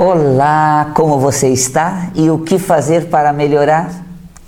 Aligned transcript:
Olá, 0.00 0.92
como 0.94 1.18
você 1.18 1.48
está 1.48 2.12
e 2.14 2.30
o 2.30 2.38
que 2.38 2.56
fazer 2.56 3.06
para 3.06 3.32
melhorar? 3.32 3.90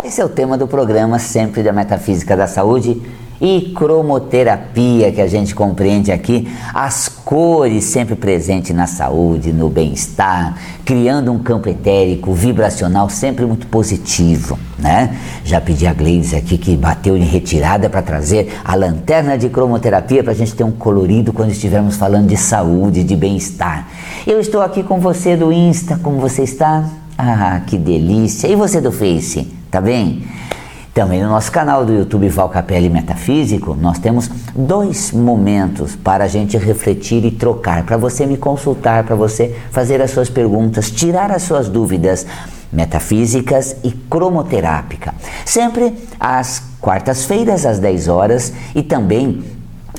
Esse 0.04 0.20
é 0.20 0.24
o 0.24 0.28
tema 0.28 0.56
do 0.56 0.68
programa 0.68 1.18
Sempre 1.18 1.60
da 1.60 1.72
Metafísica 1.72 2.36
da 2.36 2.46
Saúde 2.46 3.02
e 3.40 3.72
cromoterapia 3.74 5.10
que 5.10 5.20
a 5.20 5.26
gente 5.26 5.54
compreende 5.54 6.12
aqui, 6.12 6.46
as 6.74 7.08
cores 7.08 7.84
sempre 7.84 8.14
presentes 8.14 8.74
na 8.76 8.86
saúde, 8.86 9.52
no 9.52 9.70
bem-estar, 9.70 10.58
criando 10.84 11.32
um 11.32 11.38
campo 11.38 11.68
etérico, 11.68 12.34
vibracional 12.34 13.08
sempre 13.08 13.46
muito 13.46 13.66
positivo, 13.68 14.58
né? 14.78 15.16
Já 15.44 15.60
pedi 15.60 15.86
a 15.86 15.94
Gleides 15.94 16.34
aqui 16.34 16.58
que 16.58 16.76
bateu 16.76 17.16
em 17.16 17.24
retirada 17.24 17.88
para 17.88 18.02
trazer 18.02 18.52
a 18.64 18.74
lanterna 18.74 19.38
de 19.38 19.48
cromoterapia 19.48 20.22
para 20.22 20.32
a 20.32 20.36
gente 20.36 20.54
ter 20.54 20.64
um 20.64 20.72
colorido 20.72 21.32
quando 21.32 21.50
estivermos 21.50 21.96
falando 21.96 22.28
de 22.28 22.36
saúde, 22.36 23.02
de 23.04 23.16
bem-estar. 23.16 23.88
Eu 24.26 24.38
estou 24.38 24.60
aqui 24.60 24.82
com 24.82 25.00
você 25.00 25.36
do 25.36 25.52
Insta, 25.52 25.98
como 26.02 26.18
você 26.18 26.42
está? 26.42 26.84
Ah, 27.16 27.60
que 27.66 27.78
delícia! 27.78 28.48
E 28.48 28.56
você 28.56 28.80
do 28.80 28.90
Face, 28.90 29.46
tá 29.70 29.80
bem? 29.80 30.24
Também 30.92 31.22
no 31.22 31.28
nosso 31.28 31.52
canal 31.52 31.84
do 31.84 31.92
YouTube 31.92 32.28
Val 32.28 32.48
Capelli 32.48 32.90
Metafísico, 32.90 33.76
nós 33.76 33.98
temos 34.00 34.28
dois 34.56 35.12
momentos 35.12 35.94
para 35.94 36.24
a 36.24 36.28
gente 36.28 36.56
refletir 36.56 37.24
e 37.24 37.30
trocar, 37.30 37.84
para 37.84 37.96
você 37.96 38.26
me 38.26 38.36
consultar, 38.36 39.04
para 39.04 39.14
você 39.14 39.56
fazer 39.70 40.02
as 40.02 40.10
suas 40.10 40.28
perguntas, 40.28 40.90
tirar 40.90 41.30
as 41.30 41.44
suas 41.44 41.68
dúvidas 41.68 42.26
metafísicas 42.72 43.76
e 43.84 43.92
cromoterápica. 43.92 45.14
Sempre 45.44 45.94
às 46.18 46.60
quartas-feiras 46.80 47.66
às 47.66 47.78
10 47.78 48.08
horas 48.08 48.52
e 48.74 48.82
também 48.82 49.44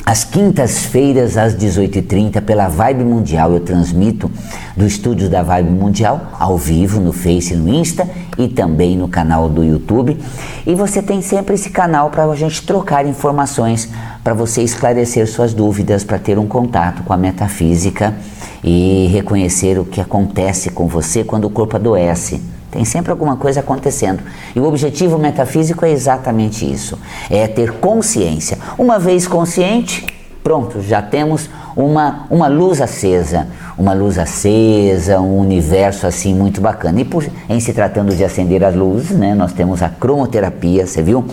às 0.05 0.23
quintas-feiras, 0.23 1.37
às 1.37 1.55
18h30, 1.55 2.41
pela 2.41 2.67
Vibe 2.67 3.03
Mundial, 3.03 3.53
eu 3.53 3.59
transmito 3.59 4.29
do 4.75 4.85
estúdio 4.85 5.29
da 5.29 5.43
Vibe 5.43 5.69
Mundial, 5.69 6.31
ao 6.39 6.57
vivo, 6.57 6.99
no 6.99 7.13
Face 7.13 7.55
no 7.55 7.69
Insta, 7.69 8.07
e 8.37 8.47
também 8.47 8.97
no 8.97 9.07
canal 9.07 9.47
do 9.47 9.63
YouTube. 9.63 10.17
E 10.65 10.75
você 10.75 11.01
tem 11.01 11.21
sempre 11.21 11.55
esse 11.55 11.69
canal 11.69 12.09
para 12.09 12.25
a 12.25 12.35
gente 12.35 12.65
trocar 12.65 13.05
informações, 13.05 13.89
para 14.23 14.33
você 14.33 14.61
esclarecer 14.61 15.27
suas 15.27 15.53
dúvidas, 15.53 16.03
para 16.03 16.19
ter 16.19 16.37
um 16.37 16.47
contato 16.47 17.03
com 17.03 17.13
a 17.13 17.17
metafísica 17.17 18.15
e 18.63 19.07
reconhecer 19.11 19.79
o 19.79 19.85
que 19.85 20.01
acontece 20.01 20.69
com 20.69 20.87
você 20.87 21.23
quando 21.23 21.45
o 21.45 21.49
corpo 21.49 21.75
adoece. 21.75 22.41
Tem 22.71 22.85
sempre 22.85 23.11
alguma 23.11 23.35
coisa 23.35 23.59
acontecendo. 23.59 24.23
E 24.55 24.59
o 24.59 24.65
objetivo 24.65 25.17
metafísico 25.19 25.85
é 25.85 25.91
exatamente 25.91 26.69
isso: 26.69 26.97
é 27.29 27.45
ter 27.47 27.73
consciência. 27.73 28.57
Uma 28.77 28.97
vez 28.97 29.27
consciente, 29.27 30.05
pronto, 30.41 30.81
já 30.81 31.01
temos 31.01 31.49
uma, 31.75 32.25
uma 32.29 32.47
luz 32.47 32.81
acesa, 32.81 33.47
uma 33.77 33.93
luz 33.93 34.17
acesa, 34.17 35.19
um 35.19 35.37
universo 35.37 36.07
assim 36.07 36.33
muito 36.33 36.61
bacana. 36.61 37.01
E 37.01 37.05
por, 37.05 37.25
em 37.49 37.59
se 37.59 37.73
tratando 37.73 38.15
de 38.15 38.23
acender 38.23 38.63
as 38.63 38.73
luzes, 38.73 39.11
né, 39.11 39.35
nós 39.35 39.51
temos 39.51 39.83
a 39.83 39.89
cromoterapia, 39.89 40.87
você 40.87 41.01
viu? 41.01 41.25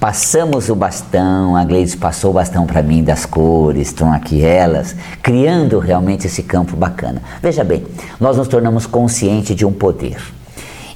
Passamos 0.00 0.68
o 0.68 0.76
bastão, 0.76 1.56
a 1.56 1.64
Gleides 1.64 1.96
passou 1.96 2.30
o 2.30 2.34
bastão 2.34 2.66
para 2.66 2.82
mim 2.82 3.02
das 3.02 3.26
cores, 3.26 3.88
estão 3.88 4.12
aqui 4.12 4.44
elas, 4.44 4.94
criando 5.20 5.80
realmente 5.80 6.28
esse 6.28 6.44
campo 6.44 6.76
bacana. 6.76 7.20
Veja 7.42 7.64
bem, 7.64 7.84
nós 8.20 8.36
nos 8.36 8.46
tornamos 8.46 8.86
conscientes 8.86 9.56
de 9.56 9.66
um 9.66 9.72
poder. 9.72 10.37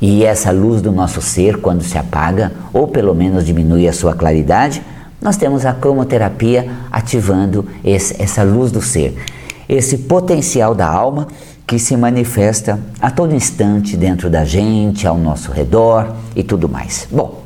E 0.02 0.24
essa 0.24 0.50
luz 0.50 0.82
do 0.82 0.90
nosso 0.90 1.22
ser, 1.22 1.58
quando 1.58 1.84
se 1.84 1.96
apaga, 1.96 2.50
ou 2.72 2.88
pelo 2.88 3.14
menos 3.14 3.46
diminui 3.46 3.86
a 3.86 3.92
sua 3.92 4.12
claridade, 4.12 4.82
nós 5.20 5.36
temos 5.36 5.64
a 5.64 5.72
cromoterapia 5.72 6.68
ativando 6.90 7.64
esse, 7.84 8.20
essa 8.20 8.42
luz 8.42 8.72
do 8.72 8.82
ser, 8.82 9.16
esse 9.68 9.98
potencial 9.98 10.74
da 10.74 10.88
alma 10.88 11.28
que 11.64 11.78
se 11.78 11.96
manifesta 11.96 12.80
a 13.00 13.12
todo 13.12 13.32
instante 13.32 13.96
dentro 13.96 14.28
da 14.28 14.44
gente, 14.44 15.06
ao 15.06 15.16
nosso 15.16 15.52
redor 15.52 16.16
e 16.34 16.42
tudo 16.42 16.68
mais. 16.68 17.06
Bom, 17.08 17.44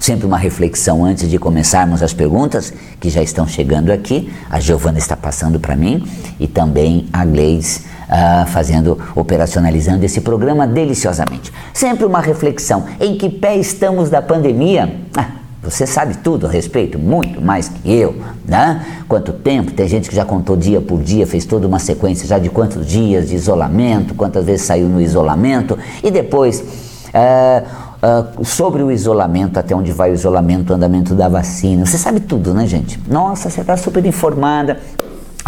sempre 0.00 0.26
uma 0.26 0.36
reflexão 0.36 1.04
antes 1.04 1.30
de 1.30 1.38
começarmos 1.38 2.02
as 2.02 2.12
perguntas 2.12 2.72
que 2.98 3.08
já 3.08 3.22
estão 3.22 3.46
chegando 3.46 3.92
aqui. 3.92 4.32
A 4.50 4.58
Giovana 4.58 4.98
está 4.98 5.16
passando 5.16 5.60
para 5.60 5.76
mim 5.76 6.04
e 6.40 6.48
também 6.48 7.06
a 7.12 7.24
Gleis 7.24 7.84
uh, 8.08 8.46
fazendo, 8.46 8.98
operacionalizando 9.14 10.04
esse 10.04 10.20
programa 10.20 10.66
deliciosamente. 10.66 11.52
Sempre 11.72 12.04
uma 12.04 12.20
reflexão: 12.20 12.84
em 12.98 13.16
que 13.16 13.28
pé 13.28 13.56
estamos 13.56 14.10
da 14.10 14.22
pandemia? 14.22 14.96
Ah, 15.16 15.28
você 15.62 15.86
sabe 15.86 16.16
tudo 16.18 16.46
a 16.46 16.50
respeito, 16.50 16.98
muito 16.98 17.42
mais 17.42 17.68
que 17.68 17.92
eu, 17.92 18.16
né? 18.46 18.84
Quanto 19.08 19.32
tempo? 19.32 19.72
Tem 19.72 19.86
gente 19.86 20.08
que 20.08 20.16
já 20.16 20.24
contou 20.24 20.56
dia 20.56 20.80
por 20.80 21.02
dia, 21.02 21.26
fez 21.26 21.44
toda 21.44 21.66
uma 21.66 21.78
sequência 21.78 22.26
já 22.26 22.38
de 22.38 22.48
quantos 22.48 22.86
dias 22.86 23.28
de 23.28 23.34
isolamento, 23.34 24.14
quantas 24.14 24.44
vezes 24.44 24.66
saiu 24.66 24.88
no 24.88 25.00
isolamento 25.00 25.78
e 26.02 26.10
depois. 26.10 26.60
Uh, 27.08 27.88
sobre 28.44 28.80
o 28.80 28.92
isolamento, 28.92 29.58
até 29.58 29.74
onde 29.74 29.90
vai 29.90 30.12
o 30.12 30.14
isolamento, 30.14 30.70
o 30.70 30.76
andamento 30.76 31.16
da 31.16 31.28
vacina. 31.28 31.84
Você 31.84 31.98
sabe 31.98 32.20
tudo, 32.20 32.54
né, 32.54 32.64
gente? 32.64 33.00
Nossa, 33.08 33.50
você 33.50 33.60
está 33.60 33.76
super 33.76 34.06
informada. 34.06 34.78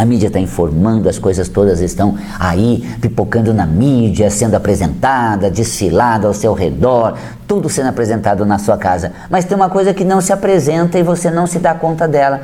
A 0.00 0.04
mídia 0.06 0.28
está 0.28 0.40
informando, 0.40 1.10
as 1.10 1.18
coisas 1.18 1.46
todas 1.46 1.82
estão 1.82 2.16
aí 2.38 2.88
pipocando 3.02 3.52
na 3.52 3.66
mídia, 3.66 4.30
sendo 4.30 4.54
apresentada, 4.54 5.50
desfilada 5.50 6.26
ao 6.26 6.32
seu 6.32 6.54
redor, 6.54 7.18
tudo 7.46 7.68
sendo 7.68 7.90
apresentado 7.90 8.46
na 8.46 8.58
sua 8.58 8.78
casa. 8.78 9.12
Mas 9.28 9.44
tem 9.44 9.54
uma 9.54 9.68
coisa 9.68 9.92
que 9.92 10.02
não 10.02 10.22
se 10.22 10.32
apresenta 10.32 10.98
e 10.98 11.02
você 11.02 11.30
não 11.30 11.46
se 11.46 11.58
dá 11.58 11.74
conta 11.74 12.08
dela. 12.08 12.40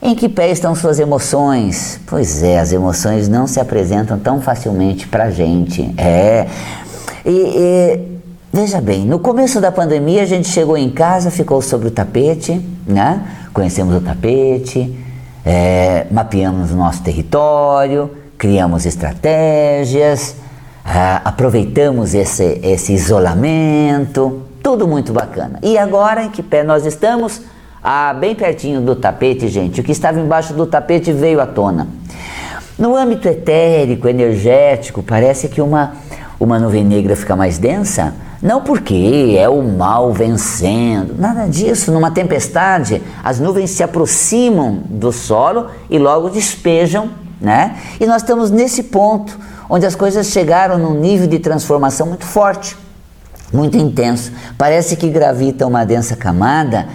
Em 0.00 0.14
que 0.14 0.28
pé 0.28 0.52
estão 0.52 0.76
suas 0.76 1.00
emoções? 1.00 1.98
Pois 2.06 2.40
é, 2.40 2.60
as 2.60 2.72
emoções 2.72 3.28
não 3.28 3.48
se 3.48 3.58
apresentam 3.58 4.16
tão 4.16 4.40
facilmente 4.40 5.08
para 5.08 5.24
a 5.24 5.30
gente. 5.32 5.92
É. 5.98 6.46
E, 7.26 7.30
e, 7.30 8.00
veja 8.52 8.80
bem, 8.80 9.04
no 9.04 9.18
começo 9.18 9.60
da 9.60 9.72
pandemia 9.72 10.22
a 10.22 10.26
gente 10.26 10.46
chegou 10.46 10.76
em 10.76 10.88
casa, 10.88 11.32
ficou 11.32 11.60
sobre 11.60 11.88
o 11.88 11.90
tapete, 11.90 12.64
né? 12.86 13.24
Conhecemos 13.52 13.92
o 13.96 14.00
tapete, 14.00 15.01
é, 15.44 16.06
mapeamos 16.10 16.70
o 16.70 16.76
nosso 16.76 17.02
território, 17.02 18.10
criamos 18.38 18.86
estratégias, 18.86 20.36
é, 20.84 21.20
aproveitamos 21.24 22.14
esse, 22.14 22.60
esse 22.62 22.92
isolamento, 22.92 24.42
tudo 24.62 24.86
muito 24.86 25.12
bacana. 25.12 25.58
E 25.62 25.76
agora 25.76 26.24
em 26.24 26.30
que 26.30 26.42
pé 26.42 26.62
nós 26.62 26.86
estamos? 26.86 27.42
Ah, 27.82 28.14
bem 28.14 28.34
pertinho 28.34 28.80
do 28.80 28.94
tapete, 28.94 29.48
gente. 29.48 29.80
O 29.80 29.84
que 29.84 29.90
estava 29.90 30.20
embaixo 30.20 30.54
do 30.54 30.66
tapete 30.66 31.12
veio 31.12 31.40
à 31.40 31.46
tona. 31.46 31.88
No 32.78 32.96
âmbito 32.96 33.28
etérico, 33.28 34.08
energético, 34.08 35.02
parece 35.02 35.48
que 35.48 35.60
uma, 35.60 35.94
uma 36.38 36.58
nuvem 36.58 36.84
negra 36.84 37.16
fica 37.16 37.34
mais 37.34 37.58
densa, 37.58 38.14
não 38.42 38.60
porque 38.60 39.36
é 39.38 39.48
o 39.48 39.62
mal 39.62 40.12
vencendo, 40.12 41.14
nada 41.16 41.46
disso. 41.46 41.92
Numa 41.92 42.10
tempestade, 42.10 43.00
as 43.22 43.38
nuvens 43.38 43.70
se 43.70 43.84
aproximam 43.84 44.82
do 44.86 45.12
solo 45.12 45.68
e 45.88 45.96
logo 45.96 46.28
despejam, 46.28 47.10
né? 47.40 47.78
E 48.00 48.06
nós 48.06 48.22
estamos 48.22 48.50
nesse 48.50 48.82
ponto 48.82 49.38
onde 49.70 49.86
as 49.86 49.94
coisas 49.94 50.26
chegaram 50.26 50.76
num 50.76 50.98
nível 50.98 51.28
de 51.28 51.38
transformação 51.38 52.08
muito 52.08 52.26
forte, 52.26 52.76
muito 53.52 53.76
intenso. 53.76 54.32
Parece 54.58 54.96
que 54.96 55.08
gravita 55.08 55.64
uma 55.64 55.84
densa 55.84 56.16
camada, 56.16 56.88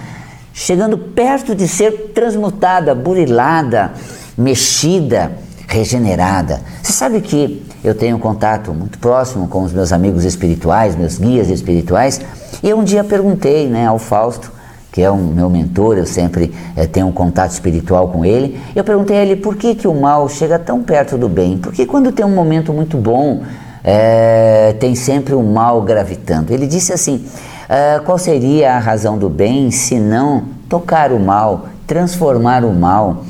chegando 0.54 0.98
perto 0.98 1.56
de 1.56 1.66
ser 1.66 2.12
transmutada, 2.14 2.94
burilada, 2.94 3.94
mexida, 4.38 5.32
regenerada. 5.66 6.62
Você 6.84 6.92
sabe 6.92 7.22
que 7.22 7.66
eu 7.84 7.96
tenho 7.96 8.18
contato 8.20 8.74
muito 8.74 8.98
próximo 9.00 9.48
com 9.48 9.64
os 9.64 9.74
meus 9.74 9.92
amigos 9.92 10.26
espirituais, 10.26 10.96
meus 10.96 11.18
guias 11.18 11.50
espirituais, 11.50 12.22
e 12.64 12.74
um 12.74 12.84
dia 12.84 13.04
perguntei 13.04 13.68
né, 13.68 13.88
ao 13.88 14.00
Fausto, 14.00 14.52
que 14.92 15.02
é 15.02 15.12
um 15.12 15.28
meu 15.28 15.50
mentor, 15.50 15.98
eu 15.98 16.06
sempre 16.06 16.54
é, 16.76 16.88
tenho 16.88 17.08
um 17.08 17.12
contato 17.12 17.52
espiritual 17.52 18.08
com 18.08 18.26
ele, 18.26 18.60
eu 18.76 18.84
perguntei 18.84 19.18
a 19.18 19.22
ele 19.24 19.36
por 19.36 19.56
que, 19.56 19.76
que 19.76 19.88
o 19.88 19.94
mal 19.94 20.28
chega 20.28 20.58
tão 20.58 20.82
perto 20.82 21.18
do 21.18 21.30
bem, 21.30 21.58
porque 21.58 21.86
quando 21.86 22.12
tem 22.12 22.26
um 22.26 22.34
momento 22.34 22.74
muito 22.74 22.98
bom, 22.98 23.44
é, 23.84 24.76
tem 24.80 24.96
sempre 24.96 25.34
o 25.34 25.42
mal 25.42 25.82
gravitando. 25.82 26.54
Ele 26.54 26.68
disse 26.68 26.92
assim: 26.92 27.26
é, 27.70 28.00
qual 28.00 28.18
seria 28.18 28.74
a 28.74 28.80
razão 28.80 29.18
do 29.18 29.30
bem 29.30 29.72
se 29.72 30.00
não 30.00 30.44
tocar 30.68 31.12
o 31.12 31.20
mal, 31.20 31.68
transformar 31.86 32.66
o 32.66 32.74
mal, 32.74 33.24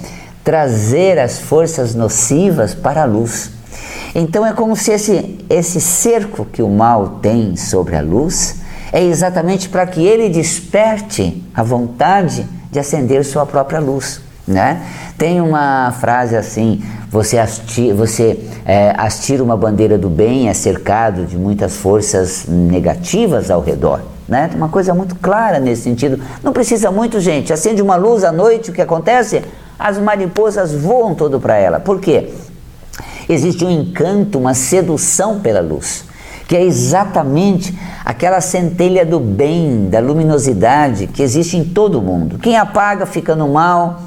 trazer 0.44 1.20
as 1.20 1.38
forças 1.38 1.94
nocivas 1.94 2.74
para 2.74 3.04
a 3.04 3.06
luz? 3.06 3.52
Então 4.16 4.46
é 4.46 4.54
como 4.54 4.76
se 4.76 4.92
esse, 4.92 5.46
esse 5.50 5.82
cerco 5.82 6.46
que 6.46 6.62
o 6.62 6.70
mal 6.70 7.20
tem 7.22 7.56
sobre 7.56 7.96
a 7.96 8.02
luz 8.02 8.58
é 8.92 9.04
exatamente 9.04 9.70
para 9.70 9.86
que 9.86 10.06
ele 10.06 10.30
desperte 10.30 11.44
a 11.54 11.64
vontade 11.64 12.48
de 12.72 12.80
acender 12.80 13.24
sua 13.26 13.46
própria 13.46 13.80
luz. 13.80 14.22
Né? 14.48 14.82
Tem 15.18 15.42
uma 15.42 15.92
frase 16.00 16.36
assim: 16.36 16.82
você, 17.10 17.38
asti, 17.38 17.92
você 17.92 18.40
é, 18.66 18.94
astira 18.98 19.44
uma 19.44 19.58
bandeira 19.58 19.98
do 19.98 20.10
bem, 20.10 20.48
é 20.48 20.54
cercado 20.54 21.26
de 21.26 21.38
muitas 21.38 21.76
forças 21.76 22.46
negativas 22.48 23.52
ao 23.52 23.62
redor. 23.62 24.02
Né? 24.28 24.50
Uma 24.56 24.70
coisa 24.70 24.94
muito 24.94 25.16
clara 25.16 25.60
nesse 25.60 25.84
sentido. 25.84 26.22
Não 26.42 26.54
precisa 26.54 26.92
muito, 26.92 27.20
gente. 27.20 27.52
Acende 27.52 27.82
uma 27.82 27.96
luz 27.96 28.24
à 28.24 28.32
noite, 28.32 28.72
o 28.72 28.74
que 28.74 28.82
acontece? 28.82 29.44
As 29.78 29.98
mariposas 29.98 30.74
voam 30.74 31.14
todo 31.14 31.40
para 31.40 31.56
ela. 31.56 31.80
Por 31.80 32.00
quê? 32.00 32.34
Existe 33.30 33.66
um 33.66 33.70
encanto, 33.70 34.40
uma 34.40 34.54
sedução 34.54 35.40
pela 35.40 35.60
luz, 35.60 36.06
que 36.48 36.56
é 36.56 36.64
exatamente 36.64 37.78
aquela 38.06 38.40
centelha 38.40 39.06
do 39.06 39.20
bem, 39.20 39.90
da 39.90 40.00
luminosidade 40.00 41.08
que 41.08 41.22
existe 41.22 41.58
em 41.58 41.64
todo 41.66 42.02
mundo. 42.02 42.40
Quem 42.40 42.56
apaga 42.56 43.06
fica 43.06 43.36
no 43.36 43.50
mal, 43.50 44.02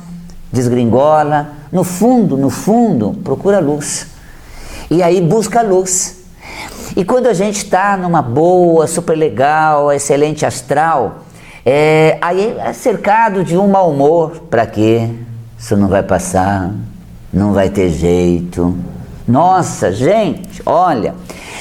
desgringola, 0.50 1.50
no 1.70 1.84
fundo, 1.84 2.36
no 2.36 2.48
fundo, 2.48 3.12
procura 3.22 3.60
luz. 3.60 4.06
E 4.90 5.02
aí 5.02 5.20
busca 5.20 5.62
luz. 5.62 6.16
E 6.96 7.04
quando 7.04 7.26
a 7.26 7.34
gente 7.34 7.58
está 7.58 7.96
numa 7.96 8.22
boa, 8.22 8.86
super 8.86 9.16
legal, 9.16 9.92
excelente 9.92 10.44
astral, 10.44 11.24
é, 11.64 12.18
aí 12.20 12.56
é 12.58 12.72
cercado 12.72 13.44
de 13.44 13.56
um 13.56 13.68
mau 13.68 13.90
humor. 13.90 14.44
Para 14.50 14.66
quê? 14.66 15.08
Isso 15.58 15.76
não 15.76 15.88
vai 15.88 16.02
passar, 16.02 16.74
não 17.32 17.52
vai 17.52 17.68
ter 17.68 17.90
jeito. 17.90 18.74
Nossa, 19.30 19.92
gente, 19.92 20.60
olha. 20.66 21.14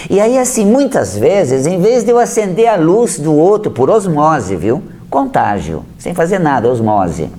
E 0.10 0.19
aí, 0.19 0.39
assim, 0.39 0.66
muitas 0.66 1.16
vezes, 1.16 1.68
em 1.68 1.80
vez 1.80 2.04
de 2.04 2.10
eu 2.10 2.18
acender 2.18 2.68
a 2.68 2.75
luz 2.75 3.19
do 3.19 3.33
outro 3.33 3.71
por 3.71 3.92
osmose, 3.92 4.56
viu? 4.56 4.81
Contágio, 5.07 5.86
sem 6.00 6.16
fazer 6.16 6.39
nada, 6.39 6.68
osmose. 6.68 7.30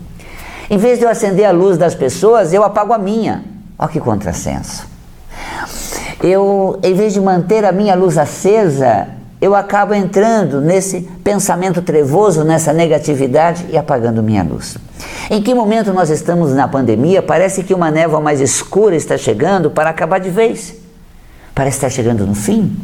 Em 0.71 0.79
vez 0.79 1.01
de 1.01 1.05
eu 1.05 1.11
acender 1.11 1.47
a 1.47 1.51
luz 1.51 1.77
das 1.77 1.97
pessoas, 1.97 2.53
eu 2.53 2.63
apago 2.63 2.93
a 2.93 2.99
minha. 2.99 3.45
Olha 3.77 3.89
que 3.89 3.99
contrassenso. 3.99 4.87
Eu, 6.23 6.79
em 6.81 6.95
vez 6.95 7.13
de 7.13 7.21
manter 7.21 7.65
a 7.65 7.73
minha 7.73 7.97
luz 7.97 8.17
acesa, 8.17 9.09
eu 9.41 9.55
acabo 9.55 9.95
entrando 9.95 10.61
nesse 10.61 11.01
pensamento 11.25 11.81
trevoso, 11.81 12.45
nessa 12.45 12.73
negatividade 12.73 13.67
e 13.71 13.77
apagando 13.77 14.23
minha 14.23 14.43
luz. 14.43 14.77
Em 15.31 15.41
que 15.41 15.55
momento 15.55 15.93
nós 15.93 16.11
estamos 16.11 16.53
na 16.53 16.69
pandemia? 16.69 17.23
Parece 17.23 17.63
que 17.63 17.73
uma 17.73 17.91
névoa 17.91 18.21
mais 18.21 18.41
escura 18.41 18.95
está 18.95 19.17
chegando 19.17 19.71
para 19.71 19.89
acabar 19.89 20.19
de 20.19 20.29
vez. 20.29 20.75
Parece 21.55 21.79
estar 21.79 21.91
chegando 21.91 22.27
no 22.27 22.35
fim. 22.35 22.77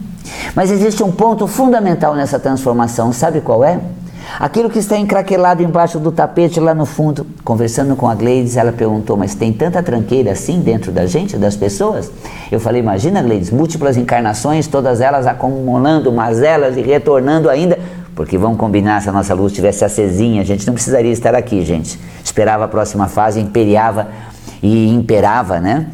Mas 0.55 0.71
existe 0.71 1.03
um 1.03 1.13
ponto 1.13 1.47
fundamental 1.47 2.15
nessa 2.15 2.39
transformação, 2.39 3.13
sabe 3.13 3.41
qual 3.41 3.63
é? 3.63 3.79
Aquilo 4.39 4.69
que 4.69 4.79
está 4.79 4.99
encraquelado 4.99 5.63
embaixo 5.63 5.99
do 5.99 6.13
tapete 6.13 6.61
lá 6.61 6.75
no 6.75 6.85
fundo. 6.85 7.27
Conversando 7.43 7.97
com 7.97 8.09
a 8.09 8.15
Gleides, 8.15 8.57
ela 8.57 8.73
perguntou: 8.73 9.17
Mas 9.17 9.35
tem 9.35 9.53
tanta 9.53 9.83
tranqueira 9.83 10.33
assim 10.33 10.61
dentro 10.61 10.93
da 10.93 11.07
gente, 11.07 11.37
das 11.37 11.57
pessoas? 11.57 12.11
Eu 12.51 12.61
falei: 12.61 12.83
Imagina, 12.83 13.23
Gleides, 13.23 13.51
múltiplas 13.51 13.97
encarnações, 13.97 14.67
todas 14.67 15.01
elas 15.01 15.27
acumulando 15.27 16.13
mazelas 16.13 16.77
e 16.77 16.83
retornando 16.83 17.49
ainda. 17.49 17.79
Porque 18.15 18.39
vamos 18.39 18.59
combinar, 18.59 19.03
se 19.03 19.09
a 19.09 19.13
nossa 19.13 19.35
luz 19.35 19.53
estivesse 19.53 19.85
acesinha, 19.85 20.41
a 20.41 20.45
gente 20.45 20.67
não 20.67 20.75
precisaria 20.75 21.13
estar 21.13 21.35
aqui, 21.35 21.63
gente. 21.65 21.99
Esperava 22.25 22.65
a 22.65 22.69
próxima 22.69 23.09
fase, 23.09 23.41
imperiava 23.41 24.09
e 24.63 24.89
imperava, 24.89 25.61
né? 25.61 25.87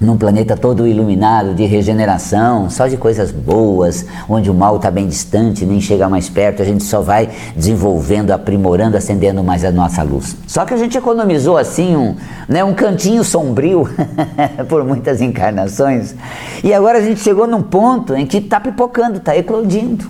Num 0.00 0.16
planeta 0.16 0.56
todo 0.56 0.86
iluminado 0.86 1.54
de 1.54 1.64
regeneração, 1.64 2.68
só 2.68 2.88
de 2.88 2.96
coisas 2.96 3.30
boas, 3.30 4.04
onde 4.28 4.50
o 4.50 4.54
mal 4.54 4.76
está 4.76 4.90
bem 4.90 5.06
distante, 5.06 5.64
nem 5.64 5.80
chega 5.80 6.08
mais 6.08 6.28
perto, 6.28 6.62
a 6.62 6.64
gente 6.64 6.82
só 6.82 7.00
vai 7.00 7.28
desenvolvendo, 7.54 8.32
aprimorando, 8.32 8.96
acendendo 8.96 9.42
mais 9.44 9.64
a 9.64 9.70
nossa 9.70 10.02
luz. 10.02 10.36
Só 10.48 10.64
que 10.64 10.74
a 10.74 10.76
gente 10.76 10.98
economizou 10.98 11.56
assim 11.56 11.94
um, 11.96 12.16
né, 12.48 12.64
um 12.64 12.74
cantinho 12.74 13.22
sombrio 13.22 13.88
por 14.68 14.84
muitas 14.84 15.20
encarnações, 15.20 16.14
e 16.62 16.74
agora 16.74 16.98
a 16.98 17.02
gente 17.02 17.20
chegou 17.20 17.46
num 17.46 17.62
ponto 17.62 18.14
em 18.14 18.26
que 18.26 18.38
está 18.38 18.58
pipocando, 18.58 19.18
está 19.18 19.36
eclodindo. 19.36 20.06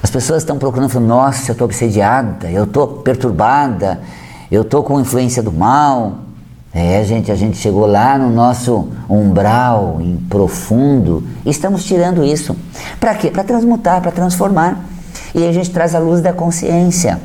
As 0.00 0.10
pessoas 0.10 0.42
estão 0.42 0.58
procurando, 0.58 0.90
falando, 0.90 1.08
nossa, 1.08 1.50
eu 1.50 1.52
estou 1.54 1.64
obsediada, 1.64 2.48
eu 2.48 2.64
estou 2.64 2.86
perturbada, 2.86 4.00
eu 4.48 4.62
estou 4.62 4.84
com 4.84 5.00
influência 5.00 5.42
do 5.42 5.52
mal, 5.52 6.27
é, 6.72 7.02
gente, 7.02 7.32
a 7.32 7.34
gente 7.34 7.56
chegou 7.56 7.86
lá 7.86 8.18
no 8.18 8.28
nosso 8.30 8.88
umbral 9.08 9.98
em 10.00 10.16
profundo 10.28 11.26
estamos 11.46 11.84
tirando 11.84 12.22
isso. 12.22 12.54
Para 13.00 13.14
quê? 13.14 13.30
Para 13.30 13.42
transmutar, 13.42 14.02
para 14.02 14.12
transformar. 14.12 14.84
E 15.34 15.46
a 15.46 15.52
gente 15.52 15.70
traz 15.70 15.94
a 15.94 15.98
luz 15.98 16.20
da 16.20 16.32
consciência. 16.32 17.20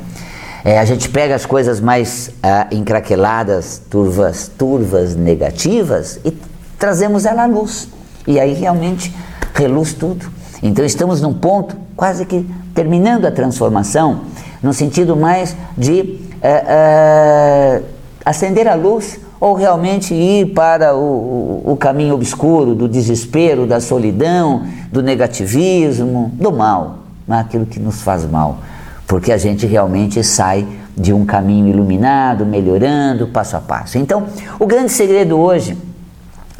É, 0.64 0.78
a 0.78 0.84
gente 0.84 1.10
pega 1.10 1.34
as 1.34 1.44
coisas 1.44 1.78
mais 1.78 2.30
ah, 2.42 2.66
encraqueladas, 2.70 3.82
turvas, 3.90 4.48
turvas 4.48 5.14
negativas 5.14 6.18
e 6.24 6.30
trazemos 6.78 7.26
ela 7.26 7.42
à 7.42 7.46
luz. 7.46 7.88
E 8.26 8.40
aí 8.40 8.54
realmente 8.54 9.14
reluz 9.54 9.92
tudo. 9.92 10.26
Então 10.62 10.84
estamos 10.84 11.20
num 11.20 11.34
ponto 11.34 11.76
quase 11.94 12.24
que 12.24 12.48
terminando 12.74 13.26
a 13.26 13.30
transformação, 13.30 14.22
no 14.62 14.72
sentido 14.72 15.14
mais 15.14 15.54
de 15.76 16.00
uh, 16.00 17.80
uh, 17.80 17.84
acender 18.24 18.66
a 18.66 18.74
luz 18.74 19.20
ou 19.44 19.52
realmente 19.52 20.14
ir 20.14 20.54
para 20.54 20.96
o, 20.96 21.60
o, 21.66 21.76
caminho 21.76 22.14
obscuro 22.14 22.74
do 22.74 22.88
desespero, 22.88 23.66
da 23.66 23.78
solidão, 23.78 24.62
do 24.90 25.02
negativismo, 25.02 26.30
do 26.32 26.50
mal, 26.50 27.00
aquilo 27.28 27.66
que 27.66 27.78
nos 27.78 28.00
faz 28.00 28.24
mal, 28.24 28.60
porque 29.06 29.30
a 29.30 29.36
gente 29.36 29.66
realmente 29.66 30.24
sai 30.24 30.66
de 30.96 31.12
um 31.12 31.26
caminho 31.26 31.68
iluminado, 31.68 32.46
melhorando 32.46 33.26
passo 33.26 33.54
a 33.54 33.60
passo. 33.60 33.98
Então, 33.98 34.28
o 34.58 34.66
grande 34.66 34.92
segredo 34.92 35.36
hoje 35.36 35.76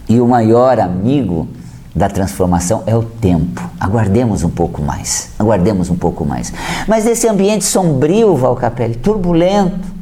e 0.07 0.21
o 0.21 0.29
maior 0.29 0.79
amigo 0.79 1.49
da 1.97 2.11
transformação 2.11 2.83
é 2.85 2.95
o 2.95 3.03
tempo. 3.03 3.63
Aguardemos 3.81 4.45
um 4.45 4.51
pouco 4.51 4.83
mais. 4.83 5.31
Aguardemos 5.39 5.89
um 5.89 5.97
pouco 5.97 6.23
mais. 6.23 6.53
Mas 6.87 7.07
esse 7.07 7.27
ambiente 7.27 7.65
sombrio, 7.65 8.37
Valcapelli, 8.37 8.97
turbulento, 8.97 9.95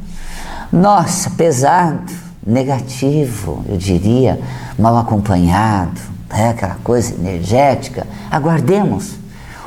nossa, 0.69 1.29
pesado, 1.29 2.22
negativo, 2.45 3.63
eu 3.67 3.77
diria, 3.77 4.39
mal 4.77 4.97
acompanhado, 4.97 5.99
é 6.29 6.49
aquela 6.49 6.77
coisa 6.83 7.13
energética. 7.13 8.07
Aguardemos. 8.29 9.15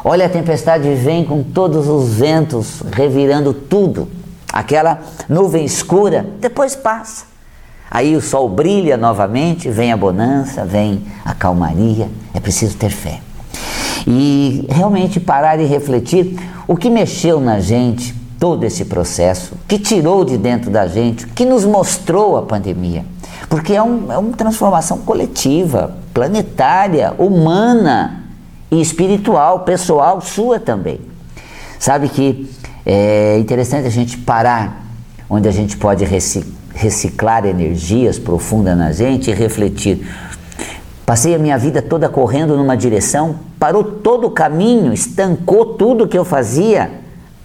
Olha, 0.05 0.27
a 0.27 0.29
tempestade 0.29 0.93
vem 0.95 1.25
com 1.25 1.43
todos 1.43 1.89
os 1.89 2.15
ventos 2.15 2.83
revirando 2.93 3.53
tudo. 3.53 4.09
Aquela 4.53 5.01
nuvem 5.29 5.65
escura, 5.65 6.27
depois 6.41 6.75
passa. 6.75 7.25
Aí 7.91 8.17
o 8.17 8.21
sol 8.21 8.49
brilha 8.49 8.97
novamente, 8.97 9.71
vem 9.71 9.93
a 9.93 9.97
bonança, 9.97 10.65
vem 10.65 11.07
a 11.25 11.35
calmaria. 11.35 12.09
É 12.35 12.41
preciso 12.41 12.77
ter 12.77 12.91
fé. 12.91 13.21
E 14.07 14.67
realmente 14.69 15.19
parar 15.19 15.59
e 15.59 15.65
refletir 15.65 16.37
o 16.67 16.77
que 16.77 16.91
mexeu 16.91 17.41
na 17.41 17.61
gente 17.61 18.15
todo 18.47 18.63
esse 18.63 18.85
processo, 18.85 19.55
que 19.67 19.77
tirou 19.77 20.25
de 20.25 20.39
dentro 20.39 20.71
da 20.71 20.87
gente, 20.87 21.27
que 21.27 21.45
nos 21.45 21.65
mostrou 21.65 22.37
a 22.37 22.43
pandemia. 22.43 23.05
Porque 23.49 23.75
é, 23.75 23.83
um, 23.83 24.13
é 24.13 24.17
uma 24.17 24.37
transformação 24.37 24.99
coletiva, 24.99 25.97
planetária, 26.15 27.13
humana 27.19 28.23
e 28.71 28.81
espiritual, 28.81 29.65
pessoal, 29.65 30.21
sua 30.21 30.61
também. 30.61 31.01
Sabe 31.77 32.09
que 32.09 32.49
é 32.87 33.37
interessante 33.41 33.85
a 33.85 33.91
gente 33.91 34.17
parar 34.17 34.87
onde 35.29 35.49
a 35.49 35.53
gente 35.53 35.77
pode 35.77 36.05
reciclar 36.73 37.47
energias 37.47 38.17
profundas 38.17 38.79
na 38.79 38.93
gente 38.93 39.29
e 39.29 39.35
refletir. 39.35 40.07
Passei 41.05 41.35
a 41.35 41.39
minha 41.39 41.59
vida 41.59 41.83
toda 41.83 42.09
correndo 42.09 42.57
numa 42.57 42.77
direção, 42.77 43.41
parou 43.59 43.83
todo 43.83 44.29
o 44.29 44.31
caminho, 44.31 44.93
estancou 44.93 45.75
tudo 45.75 46.07
que 46.07 46.17
eu 46.17 46.25
fazia, 46.25 46.93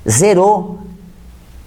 zerou. 0.07 0.80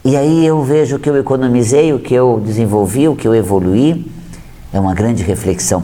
E 0.07 0.19
aí 0.19 0.45
eu 0.45 0.63
vejo 0.63 0.97
o 0.97 0.99
que 0.99 1.09
eu 1.09 1.17
economizei, 1.17 1.91
o 1.95 1.99
que 1.99 2.13
eu 2.13 2.39
desenvolvi, 2.45 3.09
o 3.09 3.17
que 3.17 3.27
eu 3.27 3.35
evoluí. 3.35 4.13
É 4.71 4.79
uma 4.79 4.93
grande 4.93 5.23
reflexão. 5.23 5.83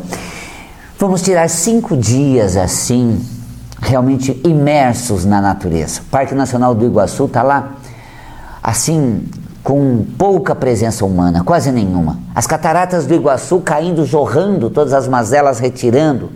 Vamos 0.98 1.22
tirar 1.22 1.48
cinco 1.48 1.96
dias 1.96 2.54
assim, 2.54 3.18
realmente 3.80 4.38
imersos 4.44 5.24
na 5.24 5.40
natureza. 5.40 6.02
O 6.02 6.04
Parque 6.10 6.34
Nacional 6.34 6.74
do 6.74 6.84
Iguaçu 6.84 7.24
está 7.24 7.42
lá, 7.42 7.76
assim, 8.62 9.26
com 9.64 10.04
pouca 10.18 10.54
presença 10.54 11.06
humana, 11.06 11.42
quase 11.42 11.72
nenhuma. 11.72 12.18
As 12.34 12.46
cataratas 12.46 13.06
do 13.06 13.14
Iguaçu 13.14 13.60
caindo, 13.60 14.04
jorrando, 14.04 14.68
todas 14.68 14.92
as 14.92 15.08
mazelas 15.08 15.58
retirando. 15.58 16.30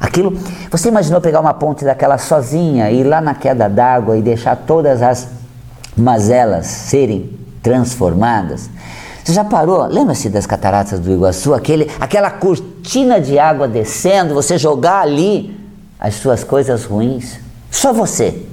Aquilo, 0.00 0.36
você 0.68 0.88
imaginou 0.88 1.20
pegar 1.20 1.38
uma 1.38 1.54
ponte 1.54 1.84
daquela 1.84 2.18
sozinha, 2.18 2.90
ir 2.90 3.04
lá 3.04 3.20
na 3.20 3.36
queda 3.36 3.68
d'água 3.68 4.16
e 4.16 4.22
deixar 4.22 4.56
todas 4.56 5.00
as 5.00 5.28
mas 5.96 6.30
elas 6.30 6.66
serem 6.66 7.30
transformadas. 7.62 8.68
Você 9.22 9.32
já 9.32 9.44
parou? 9.44 9.86
Lembra-se 9.86 10.28
das 10.28 10.46
cataratas 10.46 10.98
do 10.98 11.12
Iguaçu? 11.12 11.54
Aquele, 11.54 11.88
aquela 12.00 12.30
cortina 12.30 13.20
de 13.20 13.38
água 13.38 13.68
descendo, 13.68 14.34
você 14.34 14.58
jogar 14.58 15.02
ali 15.02 15.56
as 15.98 16.14
suas 16.16 16.42
coisas 16.42 16.84
ruins. 16.84 17.38
Só 17.70 17.92
você. 17.92 18.44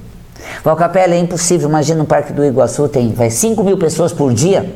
Valcapela 0.63 1.15
é 1.15 1.19
impossível. 1.19 1.67
Imagina 1.67 2.03
um 2.03 2.05
parque 2.05 2.31
do 2.31 2.45
Iguaçu 2.45 2.87
tem 2.87 3.11
vai 3.13 3.31
5 3.31 3.63
mil 3.63 3.77
pessoas 3.77 4.13
por 4.13 4.33
dia. 4.33 4.75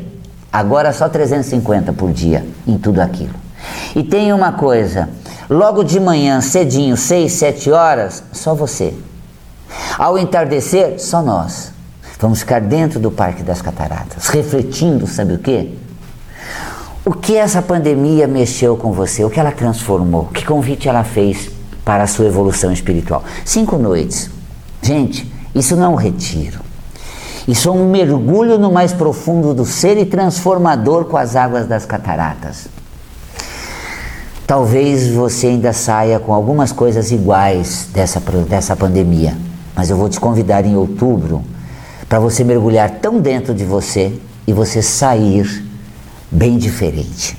Agora 0.51 0.91
só 0.91 1.07
350 1.07 1.93
por 1.93 2.11
dia 2.11 2.45
em 2.65 2.77
tudo 2.77 2.99
aquilo. 2.99 3.33
E 3.95 4.03
tem 4.03 4.33
uma 4.33 4.53
coisa: 4.53 5.09
logo 5.49 5.83
de 5.83 5.99
manhã, 5.99 6.41
cedinho, 6.41 6.97
6, 6.97 7.31
7 7.31 7.71
horas, 7.71 8.23
só 8.31 8.55
você. 8.55 8.93
Ao 9.97 10.17
entardecer, 10.17 10.99
só 10.99 11.21
nós. 11.21 11.71
Vamos 12.23 12.39
ficar 12.39 12.61
dentro 12.61 13.01
do 13.01 13.11
Parque 13.11 13.43
das 13.43 13.61
Cataratas, 13.61 14.29
refletindo, 14.29 15.05
sabe 15.05 15.33
o 15.33 15.39
quê? 15.39 15.71
O 17.03 17.11
que 17.11 17.35
essa 17.35 17.61
pandemia 17.61 18.29
mexeu 18.29 18.77
com 18.77 18.93
você? 18.93 19.25
O 19.25 19.29
que 19.29 19.41
ela 19.41 19.51
transformou? 19.51 20.27
Que 20.27 20.45
convite 20.45 20.87
ela 20.87 21.03
fez 21.03 21.49
para 21.83 22.03
a 22.03 22.07
sua 22.07 22.25
evolução 22.25 22.71
espiritual? 22.71 23.25
Cinco 23.43 23.77
noites. 23.77 24.29
Gente, 24.81 25.29
isso 25.53 25.75
não 25.75 25.83
é 25.83 25.89
um 25.89 25.95
retiro. 25.95 26.61
Isso 27.45 27.67
é 27.67 27.71
um 27.73 27.91
mergulho 27.91 28.57
no 28.57 28.71
mais 28.71 28.93
profundo 28.93 29.53
do 29.53 29.65
ser 29.65 29.97
e 29.97 30.05
transformador 30.05 31.03
com 31.03 31.17
as 31.17 31.35
águas 31.35 31.67
das 31.67 31.85
cataratas. 31.85 32.69
Talvez 34.47 35.09
você 35.09 35.47
ainda 35.47 35.73
saia 35.73 36.21
com 36.21 36.33
algumas 36.33 36.71
coisas 36.71 37.11
iguais 37.11 37.89
dessa, 37.93 38.21
dessa 38.47 38.77
pandemia, 38.77 39.35
mas 39.75 39.89
eu 39.89 39.97
vou 39.97 40.07
te 40.07 40.21
convidar 40.21 40.65
em 40.65 40.77
outubro 40.77 41.43
para 42.13 42.19
você 42.19 42.43
mergulhar 42.43 42.99
tão 43.01 43.19
dentro 43.19 43.55
de 43.55 43.65
você 43.65 44.13
e 44.45 44.53
você 44.53 44.83
sair 44.83 45.65
bem 46.29 46.59
diferente. 46.59 47.35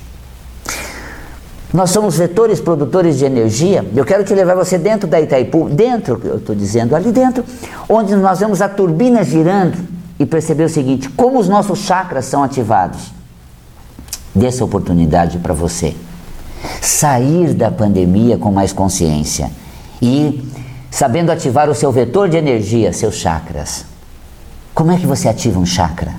Nós 1.72 1.90
somos 1.90 2.18
vetores 2.18 2.60
produtores 2.60 3.16
de 3.16 3.24
energia. 3.24 3.88
Eu 3.94 4.04
quero 4.04 4.24
te 4.24 4.34
levar 4.34 4.56
você 4.56 4.76
dentro 4.76 5.06
da 5.06 5.20
Itaipu, 5.20 5.68
dentro, 5.68 6.20
eu 6.24 6.38
estou 6.38 6.56
dizendo, 6.56 6.96
ali 6.96 7.12
dentro, 7.12 7.44
onde 7.88 8.16
nós 8.16 8.40
vemos 8.40 8.60
a 8.60 8.68
turbina 8.68 9.22
girando 9.22 9.78
e 10.18 10.26
perceber 10.26 10.64
o 10.64 10.68
seguinte: 10.68 11.08
como 11.10 11.38
os 11.38 11.48
nossos 11.48 11.78
chakras 11.78 12.24
são 12.24 12.42
ativados. 12.42 13.12
Dê 14.34 14.46
essa 14.46 14.64
oportunidade 14.64 15.38
para 15.38 15.54
você. 15.54 15.94
Sair 16.80 17.54
da 17.54 17.70
pandemia 17.70 18.38
com 18.38 18.50
mais 18.50 18.72
consciência 18.72 19.52
e 20.02 20.44
sabendo 20.90 21.30
ativar 21.30 21.70
o 21.70 21.74
seu 21.76 21.92
vetor 21.92 22.28
de 22.28 22.36
energia, 22.36 22.92
seus 22.92 23.14
chakras. 23.14 23.93
Como 24.74 24.90
é 24.90 24.98
que 24.98 25.06
você 25.06 25.28
ativa 25.28 25.58
um 25.58 25.64
chakra? 25.64 26.12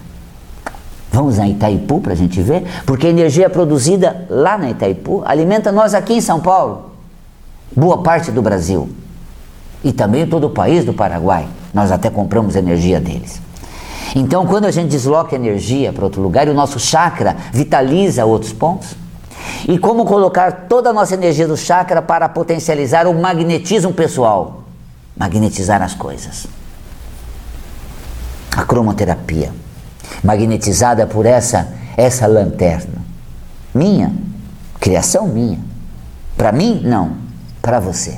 Vamos 1.11 1.37
na 1.37 1.47
Itaipu 1.47 1.99
para 1.99 2.13
a 2.13 2.15
gente 2.15 2.41
ver? 2.41 2.63
Porque 2.85 3.07
a 3.07 3.09
energia 3.09 3.49
produzida 3.49 4.25
lá 4.29 4.57
na 4.57 4.69
Itaipu 4.69 5.21
alimenta 5.25 5.71
nós 5.71 5.93
aqui 5.93 6.13
em 6.13 6.21
São 6.21 6.39
Paulo, 6.39 6.91
boa 7.75 8.01
parte 8.01 8.31
do 8.31 8.41
Brasil 8.41 8.89
e 9.83 9.91
também 9.91 10.25
todo 10.25 10.47
o 10.47 10.49
país 10.49 10.85
do 10.85 10.93
Paraguai. 10.93 11.47
Nós 11.73 11.91
até 11.91 12.09
compramos 12.09 12.55
energia 12.55 12.99
deles. 12.99 13.41
Então, 14.15 14.45
quando 14.45 14.65
a 14.65 14.71
gente 14.71 14.89
desloca 14.89 15.35
energia 15.35 15.91
para 15.91 16.05
outro 16.05 16.21
lugar 16.21 16.47
o 16.47 16.53
nosso 16.53 16.79
chakra 16.79 17.35
vitaliza 17.51 18.25
outros 18.25 18.53
pontos, 18.53 18.95
e 19.67 19.77
como 19.77 20.05
colocar 20.05 20.67
toda 20.69 20.91
a 20.91 20.93
nossa 20.93 21.13
energia 21.13 21.47
do 21.47 21.57
chakra 21.57 22.01
para 22.01 22.29
potencializar 22.29 23.05
o 23.05 23.13
magnetismo 23.13 23.93
pessoal, 23.93 24.63
magnetizar 25.17 25.81
as 25.81 25.93
coisas. 25.93 26.47
A 28.55 28.63
cromoterapia 28.63 29.51
magnetizada 30.23 31.05
por 31.05 31.25
essa 31.25 31.67
essa 31.97 32.27
lanterna. 32.27 33.05
Minha, 33.73 34.11
criação 34.79 35.27
minha. 35.27 35.59
Para 36.37 36.51
mim, 36.51 36.81
não, 36.83 37.13
para 37.61 37.79
você. 37.79 38.17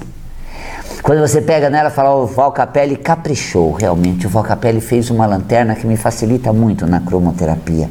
Quando 1.03 1.19
você 1.19 1.41
pega 1.41 1.69
nela, 1.69 1.89
fala, 1.89 2.15
o 2.15 2.25
Val 2.25 2.51
Capelli 2.51 2.97
caprichou, 2.97 3.71
realmente. 3.71 4.25
O 4.25 4.29
Val 4.29 4.43
Capelli 4.43 4.81
fez 4.81 5.09
uma 5.09 5.25
lanterna 5.25 5.75
que 5.75 5.85
me 5.85 5.95
facilita 5.95 6.51
muito 6.51 6.85
na 6.87 6.99
cromoterapia. 6.99 7.89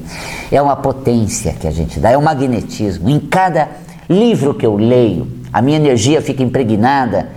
É 0.50 0.60
uma 0.60 0.76
potência 0.76 1.52
que 1.52 1.66
a 1.66 1.70
gente 1.70 2.00
dá, 2.00 2.10
é 2.10 2.18
um 2.18 2.22
magnetismo. 2.22 3.08
Em 3.08 3.20
cada 3.20 3.68
livro 4.08 4.54
que 4.54 4.66
eu 4.66 4.76
leio, 4.76 5.28
a 5.52 5.62
minha 5.62 5.76
energia 5.76 6.20
fica 6.20 6.42
impregnada. 6.42 7.28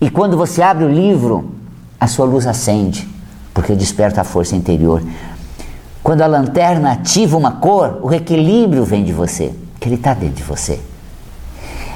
E 0.00 0.08
quando 0.08 0.36
você 0.36 0.62
abre 0.62 0.84
o 0.84 0.88
livro, 0.88 1.52
a 1.98 2.06
sua 2.06 2.24
luz 2.24 2.46
acende, 2.46 3.08
porque 3.56 3.74
desperta 3.74 4.20
a 4.20 4.24
força 4.24 4.54
interior. 4.54 5.02
Quando 6.02 6.20
a 6.20 6.26
lanterna 6.26 6.92
ativa 6.92 7.38
uma 7.38 7.52
cor, 7.52 8.00
o 8.02 8.12
equilíbrio 8.12 8.84
vem 8.84 9.02
de 9.02 9.14
você, 9.14 9.50
que 9.80 9.88
ele 9.88 9.94
está 9.94 10.12
dentro 10.12 10.36
de 10.36 10.42
você. 10.42 10.78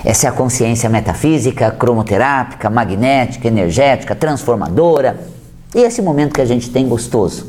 Essa 0.02 0.26
é 0.26 0.30
a 0.30 0.32
consciência 0.32 0.88
metafísica, 0.88 1.70
cromoterápica, 1.70 2.70
magnética, 2.70 3.46
energética, 3.46 4.14
transformadora. 4.14 5.20
E 5.74 5.80
esse 5.80 6.00
momento 6.00 6.32
que 6.32 6.40
a 6.40 6.46
gente 6.46 6.70
tem 6.70 6.88
gostoso. 6.88 7.46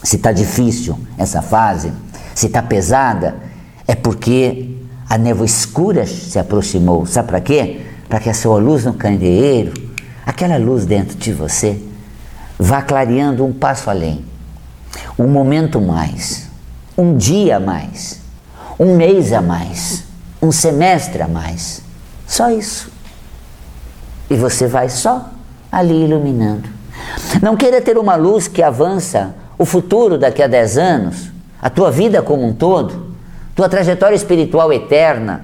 Se 0.00 0.14
está 0.14 0.30
difícil 0.30 0.96
essa 1.18 1.42
fase, 1.42 1.92
se 2.36 2.46
está 2.46 2.62
pesada, 2.62 3.34
é 3.84 3.96
porque 3.96 4.76
a 5.10 5.18
névoa 5.18 5.44
escura 5.44 6.06
se 6.06 6.38
aproximou. 6.38 7.04
Sabe 7.04 7.26
para 7.26 7.40
quê? 7.40 7.80
Para 8.08 8.20
que 8.20 8.30
a 8.30 8.34
sua 8.34 8.60
luz 8.60 8.84
no 8.84 8.94
candeeiro, 8.94 9.74
aquela 10.24 10.56
luz 10.56 10.86
dentro 10.86 11.18
de 11.18 11.32
você, 11.32 11.82
vá 12.58 12.82
clareando 12.82 13.44
um 13.44 13.52
passo 13.52 13.90
além 13.90 14.24
um 15.18 15.28
momento 15.28 15.80
mais, 15.80 16.48
um 16.96 17.16
dia 17.16 17.56
a 17.56 17.60
mais, 17.60 18.20
um 18.78 18.96
mês 18.96 19.32
a 19.32 19.40
mais, 19.40 20.04
um 20.42 20.50
semestre 20.50 21.22
a 21.22 21.28
mais. 21.28 21.82
Só 22.26 22.50
isso. 22.50 22.90
E 24.28 24.34
você 24.34 24.66
vai 24.66 24.88
só 24.88 25.30
ali 25.70 26.04
iluminando. 26.04 26.68
Não 27.42 27.56
queira 27.56 27.80
ter 27.80 27.98
uma 27.98 28.16
luz 28.16 28.48
que 28.48 28.62
avança 28.62 29.34
o 29.58 29.64
futuro 29.64 30.18
daqui 30.18 30.42
a 30.42 30.46
10 30.46 30.78
anos, 30.78 31.30
a 31.60 31.70
tua 31.70 31.90
vida 31.90 32.22
como 32.22 32.44
um 32.44 32.52
todo, 32.52 33.14
tua 33.54 33.68
trajetória 33.68 34.16
espiritual 34.16 34.72
eterna 34.72 35.43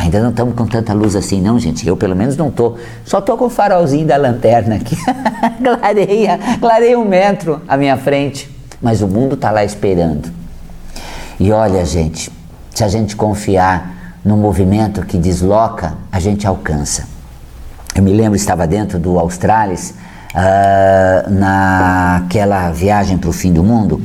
Ainda 0.00 0.18
não 0.18 0.30
estamos 0.30 0.54
com 0.54 0.66
tanta 0.66 0.94
luz 0.94 1.14
assim, 1.14 1.42
não, 1.42 1.58
gente. 1.58 1.86
Eu, 1.86 1.94
pelo 1.94 2.16
menos, 2.16 2.34
não 2.34 2.48
estou. 2.48 2.78
Só 3.04 3.18
estou 3.18 3.36
com 3.36 3.44
o 3.44 3.50
farolzinho 3.50 4.06
da 4.06 4.16
lanterna 4.16 4.76
aqui. 4.76 4.96
clareia, 5.62 6.40
clareia 6.58 6.98
um 6.98 7.04
metro 7.04 7.60
à 7.68 7.76
minha 7.76 7.98
frente. 7.98 8.50
Mas 8.80 9.02
o 9.02 9.06
mundo 9.06 9.34
está 9.34 9.50
lá 9.50 9.62
esperando. 9.62 10.32
E 11.38 11.52
olha, 11.52 11.84
gente, 11.84 12.32
se 12.74 12.82
a 12.82 12.88
gente 12.88 13.14
confiar 13.14 14.14
no 14.24 14.38
movimento 14.38 15.04
que 15.04 15.18
desloca, 15.18 15.92
a 16.10 16.18
gente 16.18 16.46
alcança. 16.46 17.06
Eu 17.94 18.02
me 18.02 18.14
lembro, 18.14 18.36
estava 18.36 18.66
dentro 18.66 18.98
do 18.98 19.18
Australis, 19.18 19.92
uh, 20.34 21.30
naquela 21.30 22.70
viagem 22.70 23.18
para 23.18 23.28
o 23.28 23.34
fim 23.34 23.52
do 23.52 23.62
mundo, 23.62 24.00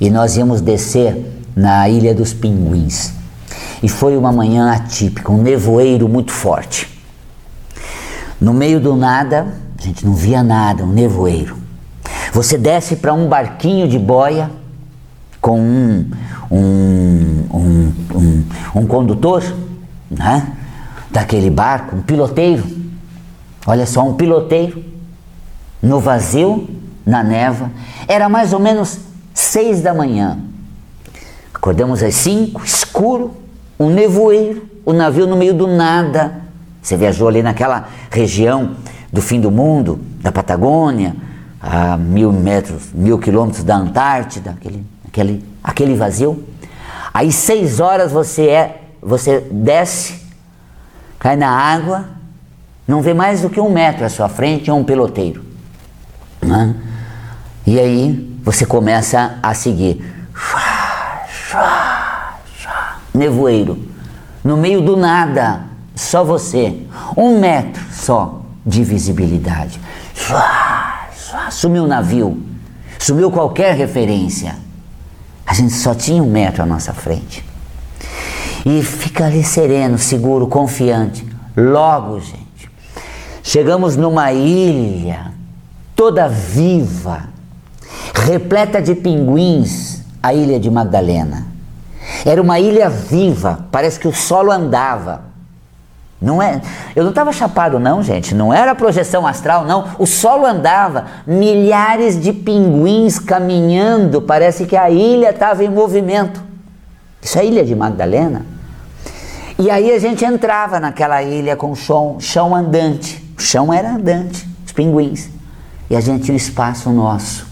e 0.00 0.10
nós 0.10 0.36
íamos 0.36 0.60
descer 0.60 1.16
na 1.54 1.88
Ilha 1.88 2.12
dos 2.12 2.34
Pinguins. 2.34 3.19
E 3.82 3.88
foi 3.88 4.16
uma 4.16 4.30
manhã 4.30 4.72
atípica, 4.72 5.32
um 5.32 5.42
nevoeiro 5.42 6.08
muito 6.08 6.32
forte. 6.32 6.88
No 8.40 8.52
meio 8.52 8.80
do 8.80 8.94
nada, 8.94 9.54
a 9.78 9.82
gente 9.82 10.04
não 10.04 10.14
via 10.14 10.42
nada, 10.42 10.84
um 10.84 10.92
nevoeiro. 10.92 11.56
Você 12.32 12.56
desce 12.58 12.96
para 12.96 13.12
um 13.12 13.28
barquinho 13.28 13.88
de 13.88 13.98
boia 13.98 14.50
com 15.40 15.58
um, 15.58 16.10
um, 16.50 17.46
um, 17.52 17.92
um, 18.14 18.44
um 18.76 18.86
condutor 18.86 19.42
né, 20.10 20.56
daquele 21.10 21.50
barco, 21.50 21.96
um 21.96 22.02
piloteiro. 22.02 22.64
Olha 23.66 23.86
só, 23.86 24.06
um 24.06 24.14
piloteiro 24.14 24.84
no 25.82 25.98
vazio, 25.98 26.68
na 27.04 27.22
neva. 27.22 27.70
Era 28.06 28.28
mais 28.28 28.52
ou 28.52 28.58
menos 28.58 28.98
seis 29.32 29.80
da 29.80 29.94
manhã. 29.94 30.38
Acordamos 31.54 32.02
às 32.02 32.14
cinco, 32.14 32.64
escuro, 32.64 33.36
um 33.80 33.88
nevoeiro, 33.88 34.68
o 34.84 34.92
navio 34.92 35.26
no 35.26 35.36
meio 35.36 35.54
do 35.54 35.66
nada. 35.66 36.42
Você 36.82 36.98
viajou 36.98 37.26
ali 37.26 37.42
naquela 37.42 37.88
região 38.10 38.76
do 39.10 39.22
fim 39.22 39.40
do 39.40 39.50
mundo, 39.50 39.98
da 40.20 40.30
Patagônia, 40.30 41.16
a 41.60 41.96
mil 41.96 42.30
metros, 42.30 42.92
mil 42.92 43.18
quilômetros 43.18 43.64
da 43.64 43.76
Antártida, 43.76 44.50
aquele, 44.50 44.86
aquele, 45.08 45.44
aquele 45.64 45.94
vazio. 45.94 46.44
Aí 47.12 47.32
seis 47.32 47.80
horas 47.80 48.12
você 48.12 48.48
é, 48.48 48.82
você 49.00 49.40
desce, 49.50 50.20
cai 51.18 51.36
na 51.36 51.50
água, 51.50 52.04
não 52.86 53.00
vê 53.00 53.14
mais 53.14 53.40
do 53.40 53.48
que 53.48 53.60
um 53.60 53.70
metro 53.70 54.04
à 54.04 54.10
sua 54.10 54.28
frente 54.28 54.68
e 54.68 54.70
um 54.70 54.84
peloteiro. 54.84 55.42
Né? 56.42 56.74
E 57.66 57.78
aí 57.78 58.38
você 58.42 58.66
começa 58.66 59.38
a 59.42 59.54
seguir. 59.54 60.04
Nevoeiro, 63.20 63.78
no 64.42 64.56
meio 64.56 64.80
do 64.80 64.96
nada, 64.96 65.64
só 65.94 66.24
você, 66.24 66.86
um 67.14 67.38
metro 67.38 67.84
só 67.92 68.40
de 68.64 68.82
visibilidade. 68.82 69.78
Sumiu 71.50 71.84
o 71.84 71.86
navio, 71.86 72.42
sumiu 72.98 73.30
qualquer 73.30 73.74
referência. 73.74 74.56
A 75.46 75.52
gente 75.52 75.74
só 75.74 75.94
tinha 75.94 76.22
um 76.22 76.30
metro 76.30 76.62
à 76.62 76.66
nossa 76.66 76.94
frente. 76.94 77.44
E 78.64 78.82
fica 78.82 79.26
ali 79.26 79.44
sereno, 79.44 79.98
seguro, 79.98 80.46
confiante. 80.46 81.22
Logo, 81.54 82.20
gente, 82.20 82.70
chegamos 83.42 83.98
numa 83.98 84.32
ilha 84.32 85.34
toda 85.94 86.26
viva, 86.26 87.28
repleta 88.14 88.80
de 88.80 88.94
pinguins, 88.94 90.00
a 90.22 90.32
ilha 90.32 90.58
de 90.58 90.70
Magdalena. 90.70 91.49
Era 92.24 92.40
uma 92.40 92.58
ilha 92.58 92.88
viva, 92.88 93.66
parece 93.70 93.98
que 93.98 94.08
o 94.08 94.12
solo 94.12 94.50
andava. 94.50 95.22
Não 96.20 96.42
é, 96.42 96.60
eu 96.94 97.02
não 97.02 97.10
estava 97.10 97.32
chapado 97.32 97.78
não, 97.78 98.02
gente, 98.02 98.34
não 98.34 98.52
era 98.52 98.74
projeção 98.74 99.26
astral 99.26 99.64
não, 99.64 99.86
o 99.98 100.04
solo 100.04 100.44
andava, 100.44 101.06
milhares 101.26 102.20
de 102.20 102.30
pinguins 102.30 103.18
caminhando, 103.18 104.20
parece 104.20 104.66
que 104.66 104.76
a 104.76 104.90
ilha 104.90 105.30
estava 105.30 105.64
em 105.64 105.68
movimento. 105.70 106.50
Isso 107.22 107.38
é 107.38 107.42
a 107.42 107.44
Ilha 107.44 107.64
de 107.64 107.74
Magdalena. 107.74 108.46
E 109.58 109.70
aí 109.70 109.92
a 109.92 109.98
gente 109.98 110.24
entrava 110.24 110.80
naquela 110.80 111.22
ilha 111.22 111.54
com 111.54 111.74
chão, 111.74 112.16
chão 112.18 112.54
andante. 112.54 113.22
O 113.36 113.42
chão 113.42 113.72
era 113.72 113.90
andante, 113.90 114.48
os 114.64 114.72
pinguins. 114.72 115.28
E 115.90 115.96
a 115.96 116.00
gente 116.00 116.24
tinha 116.24 116.32
um 116.32 116.36
espaço 116.36 116.88
nosso, 116.90 117.46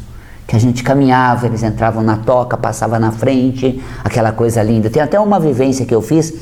que 0.48 0.56
a 0.56 0.58
gente 0.58 0.82
caminhava, 0.82 1.44
eles 1.44 1.62
entravam 1.62 2.02
na 2.02 2.16
toca, 2.16 2.56
passavam 2.56 2.98
na 2.98 3.12
frente, 3.12 3.84
aquela 4.02 4.32
coisa 4.32 4.62
linda. 4.62 4.88
Tem 4.88 5.02
até 5.02 5.20
uma 5.20 5.38
vivência 5.38 5.84
que 5.84 5.94
eu 5.94 6.00
fiz 6.00 6.32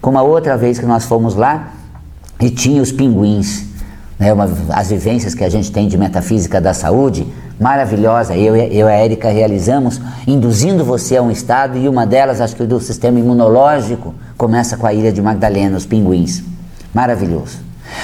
com 0.00 0.10
uma 0.10 0.22
outra 0.22 0.56
vez 0.56 0.78
que 0.78 0.86
nós 0.86 1.04
fomos 1.06 1.34
lá 1.34 1.70
e 2.40 2.50
tinha 2.50 2.80
os 2.80 2.92
pinguins. 2.92 3.66
Né, 4.16 4.32
uma, 4.32 4.48
as 4.70 4.90
vivências 4.90 5.34
que 5.34 5.42
a 5.42 5.48
gente 5.48 5.72
tem 5.72 5.88
de 5.88 5.98
metafísica 5.98 6.60
da 6.60 6.72
saúde, 6.72 7.26
maravilhosa. 7.58 8.36
Eu, 8.36 8.54
eu 8.54 8.86
e 8.86 8.92
a 8.92 8.94
Érica 8.94 9.28
realizamos, 9.28 10.00
induzindo 10.24 10.84
você 10.84 11.16
a 11.16 11.22
um 11.22 11.30
estado, 11.30 11.76
e 11.76 11.88
uma 11.88 12.06
delas, 12.06 12.40
acho 12.40 12.54
que 12.54 12.64
do 12.64 12.78
sistema 12.78 13.18
imunológico, 13.18 14.14
começa 14.36 14.76
com 14.76 14.86
a 14.86 14.92
Ilha 14.92 15.10
de 15.10 15.20
Magdalena, 15.20 15.76
os 15.76 15.84
pinguins. 15.84 16.44
Maravilhoso. 16.94 17.58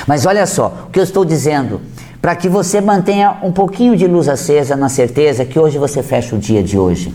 Mas 0.05 0.27
olha 0.27 0.47
só, 0.47 0.87
o 0.89 0.91
que 0.91 0.99
eu 0.99 1.05
estou 1.05 1.25
dizendo, 1.25 1.81
para 2.25 2.35
que 2.35 2.49
você 2.49 2.81
mantenha 2.81 3.37
um 3.43 3.53
pouquinho 3.53 3.95
de 3.95 4.07
luz 4.07 4.31
acesa 4.31 4.75
na 4.75 4.89
certeza 4.89 5.45
que 5.45 5.59
hoje 5.59 5.77
você 5.77 6.03
fecha 6.03 6.35
o 6.35 6.39
dia 6.39 6.63
de 6.63 6.79
hoje, 6.79 7.15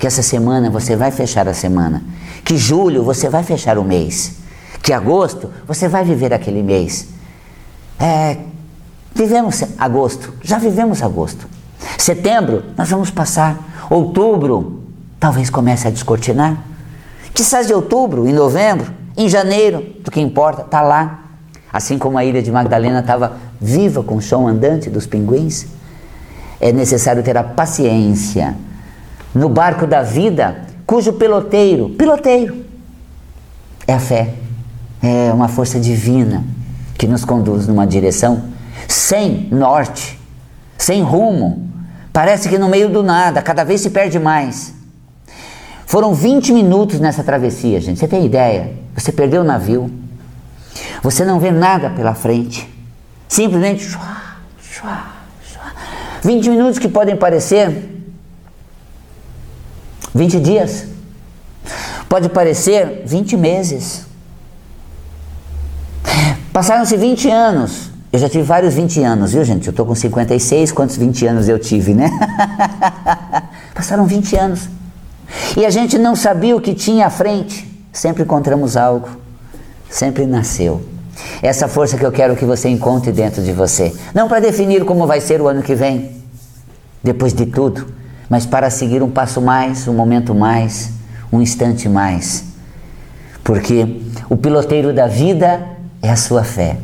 que 0.00 0.06
essa 0.06 0.22
semana 0.22 0.70
você 0.70 0.96
vai 0.96 1.10
fechar 1.10 1.46
a 1.46 1.52
semana, 1.52 2.02
que 2.46 2.56
julho 2.56 3.02
você 3.02 3.28
vai 3.28 3.42
fechar 3.42 3.76
o 3.76 3.84
mês, 3.84 4.36
que 4.82 4.90
agosto 4.90 5.50
você 5.66 5.86
vai 5.86 6.02
viver 6.02 6.32
aquele 6.32 6.62
mês 6.62 7.08
é, 8.00 8.38
vivemos 9.14 9.62
agosto, 9.76 10.32
já 10.42 10.56
vivemos 10.56 11.02
agosto. 11.02 11.46
Setembro, 11.98 12.64
nós 12.74 12.88
vamos 12.88 13.10
passar. 13.10 13.86
Outubro, 13.90 14.82
talvez 15.20 15.50
comece 15.50 15.88
a 15.88 15.90
descortinar. 15.90 16.56
Quizás 17.34 17.66
de 17.66 17.74
outubro, 17.74 18.26
em 18.26 18.32
novembro, 18.32 18.90
em 19.14 19.28
janeiro, 19.28 19.84
do 20.02 20.10
que 20.10 20.22
importa, 20.22 20.62
está 20.62 20.80
lá. 20.80 21.24
Assim 21.70 21.98
como 21.98 22.16
a 22.16 22.24
ilha 22.24 22.40
de 22.40 22.50
Magdalena 22.50 23.00
estava 23.00 23.47
viva 23.60 24.02
com 24.02 24.16
o 24.16 24.22
som 24.22 24.46
andante 24.46 24.88
dos 24.90 25.06
pinguins, 25.06 25.66
é 26.60 26.72
necessário 26.72 27.22
ter 27.22 27.36
a 27.36 27.44
paciência 27.44 28.56
no 29.34 29.48
barco 29.48 29.86
da 29.86 30.02
vida, 30.02 30.62
cujo 30.86 31.12
piloteiro, 31.12 31.90
piloteiro, 31.90 32.64
é 33.86 33.94
a 33.94 33.98
fé, 33.98 34.34
é 35.02 35.32
uma 35.32 35.48
força 35.48 35.78
divina 35.78 36.44
que 36.96 37.06
nos 37.06 37.24
conduz 37.24 37.66
numa 37.66 37.86
direção 37.86 38.44
sem 38.88 39.48
norte, 39.50 40.18
sem 40.76 41.02
rumo. 41.02 41.68
Parece 42.12 42.48
que 42.48 42.58
no 42.58 42.68
meio 42.68 42.88
do 42.88 43.02
nada, 43.02 43.40
cada 43.40 43.64
vez 43.64 43.80
se 43.80 43.90
perde 43.90 44.18
mais. 44.18 44.74
Foram 45.86 46.12
20 46.12 46.52
minutos 46.52 47.00
nessa 47.00 47.22
travessia, 47.22 47.80
gente. 47.80 47.98
Você 47.98 48.08
tem 48.08 48.26
ideia? 48.26 48.72
Você 48.94 49.12
perdeu 49.12 49.42
o 49.42 49.44
navio. 49.44 49.90
Você 51.02 51.24
não 51.24 51.38
vê 51.38 51.50
nada 51.50 51.90
pela 51.90 52.14
frente. 52.14 52.68
Simplesmente. 53.28 53.96
20 56.24 56.50
minutos 56.50 56.78
que 56.78 56.88
podem 56.88 57.16
parecer 57.16 57.96
20 60.14 60.40
dias. 60.40 60.86
Pode 62.08 62.28
parecer 62.30 63.02
20 63.04 63.36
meses. 63.36 64.06
Passaram-se 66.52 66.96
20 66.96 67.28
anos. 67.28 67.90
Eu 68.10 68.18
já 68.18 68.28
tive 68.28 68.42
vários 68.42 68.74
20 68.74 69.02
anos, 69.02 69.32
viu, 69.32 69.44
gente? 69.44 69.68
Eu 69.68 69.72
tô 69.72 69.84
com 69.84 69.94
56, 69.94 70.72
quantos 70.72 70.96
20 70.96 71.26
anos 71.26 71.48
eu 71.48 71.58
tive, 71.58 71.92
né? 71.92 72.10
Passaram 73.74 74.06
20 74.06 74.34
anos. 74.36 74.68
E 75.56 75.66
a 75.66 75.70
gente 75.70 75.98
não 75.98 76.16
sabia 76.16 76.56
o 76.56 76.60
que 76.60 76.74
tinha 76.74 77.06
à 77.06 77.10
frente. 77.10 77.68
Sempre 77.92 78.22
encontramos 78.22 78.76
algo. 78.76 79.08
Sempre 79.90 80.26
nasceu. 80.26 80.82
Essa 81.42 81.68
força 81.68 81.96
que 81.96 82.04
eu 82.04 82.12
quero 82.12 82.36
que 82.36 82.44
você 82.44 82.68
encontre 82.68 83.12
dentro 83.12 83.42
de 83.42 83.52
você. 83.52 83.94
Não 84.14 84.28
para 84.28 84.40
definir 84.40 84.84
como 84.84 85.06
vai 85.06 85.20
ser 85.20 85.40
o 85.40 85.48
ano 85.48 85.62
que 85.62 85.74
vem, 85.74 86.16
depois 87.02 87.32
de 87.32 87.46
tudo, 87.46 87.86
mas 88.28 88.44
para 88.44 88.70
seguir 88.70 89.02
um 89.02 89.10
passo 89.10 89.40
mais, 89.40 89.86
um 89.86 89.94
momento 89.94 90.34
mais, 90.34 90.90
um 91.32 91.40
instante 91.40 91.88
mais. 91.88 92.44
Porque 93.44 94.00
o 94.28 94.36
piloteiro 94.36 94.92
da 94.92 95.06
vida 95.06 95.66
é 96.02 96.10
a 96.10 96.16
sua 96.16 96.44
fé, 96.44 96.76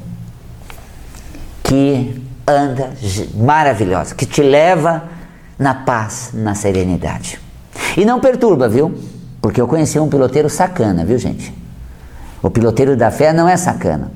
que 1.62 2.22
anda 2.46 2.90
maravilhosa, 3.34 4.14
que 4.14 4.26
te 4.26 4.42
leva 4.42 5.04
na 5.58 5.74
paz, 5.74 6.30
na 6.32 6.54
serenidade. 6.54 7.40
E 7.96 8.04
não 8.04 8.20
perturba, 8.20 8.68
viu? 8.68 8.94
Porque 9.40 9.60
eu 9.60 9.68
conheci 9.68 9.98
um 9.98 10.08
piloteiro 10.08 10.48
sacana, 10.48 11.04
viu, 11.04 11.18
gente? 11.18 11.52
O 12.42 12.50
piloteiro 12.50 12.96
da 12.96 13.10
fé 13.10 13.32
não 13.32 13.48
é 13.48 13.56
sacana. 13.56 14.10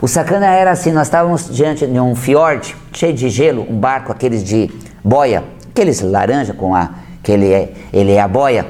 O 0.00 0.08
sacana 0.08 0.46
era 0.46 0.70
assim: 0.70 0.92
nós 0.92 1.06
estávamos 1.06 1.48
diante 1.54 1.86
de 1.86 2.00
um 2.00 2.14
fiord 2.14 2.76
cheio 2.92 3.14
de 3.14 3.28
gelo, 3.28 3.66
um 3.68 3.76
barco, 3.76 4.12
aqueles 4.12 4.42
de 4.42 4.70
boia, 5.04 5.44
aqueles 5.70 6.00
laranja 6.00 6.52
com 6.52 6.74
a. 6.74 6.90
que 7.22 7.32
ele 7.32 7.52
é, 7.52 7.72
ele 7.92 8.12
é 8.12 8.20
a 8.20 8.28
boia. 8.28 8.66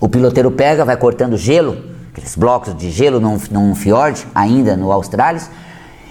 O 0.00 0.08
piloteiro 0.08 0.50
pega, 0.50 0.84
vai 0.84 0.96
cortando 0.96 1.36
gelo 1.36 1.94
aqueles 2.14 2.36
blocos 2.36 2.76
de 2.76 2.92
gelo 2.92 3.18
num, 3.18 3.36
num 3.50 3.74
fiord, 3.74 4.24
ainda 4.32 4.76
no 4.76 4.92
Australis, 4.92 5.50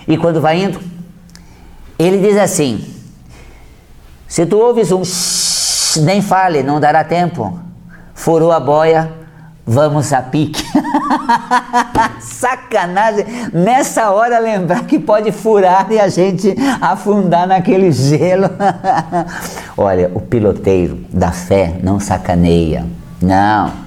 e 0.06 0.18
quando 0.18 0.42
vai 0.42 0.62
indo, 0.62 0.80
ele 1.98 2.18
diz 2.18 2.38
assim: 2.38 2.86
Se 4.28 4.46
tu 4.46 4.58
ouves 4.58 4.92
um 4.92 5.06
shh, 5.06 6.02
nem 6.02 6.22
fale, 6.22 6.62
não 6.62 6.80
dará 6.80 7.06
tempo. 7.06 7.58
Furou 8.14 8.52
a 8.52 8.60
boia, 8.60 9.12
vamos 9.66 10.12
a 10.14 10.22
pique. 10.22 10.64
Sacanagem! 12.20 13.26
Nessa 13.54 14.12
hora 14.12 14.40
lembrar 14.40 14.86
que 14.86 15.00
pode 15.00 15.32
furar 15.32 15.92
e 15.92 16.00
a 16.00 16.08
gente 16.08 16.56
afundar 16.82 17.48
naquele 17.48 17.92
gelo. 17.92 18.50
Olha, 19.78 20.12
o 20.14 20.20
piloteiro 20.20 21.06
da 21.12 21.32
fé 21.32 21.80
não 21.82 22.00
sacaneia. 22.00 22.86
Não 23.22 23.84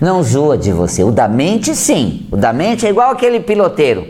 não 0.00 0.22
zoa 0.22 0.58
de 0.58 0.72
você. 0.72 1.04
O 1.04 1.12
da 1.12 1.28
mente, 1.28 1.76
sim. 1.76 2.26
O 2.30 2.36
da 2.36 2.52
mente 2.52 2.84
é 2.86 2.90
igual 2.90 3.10
aquele 3.10 3.38
piloteiro 3.38 4.06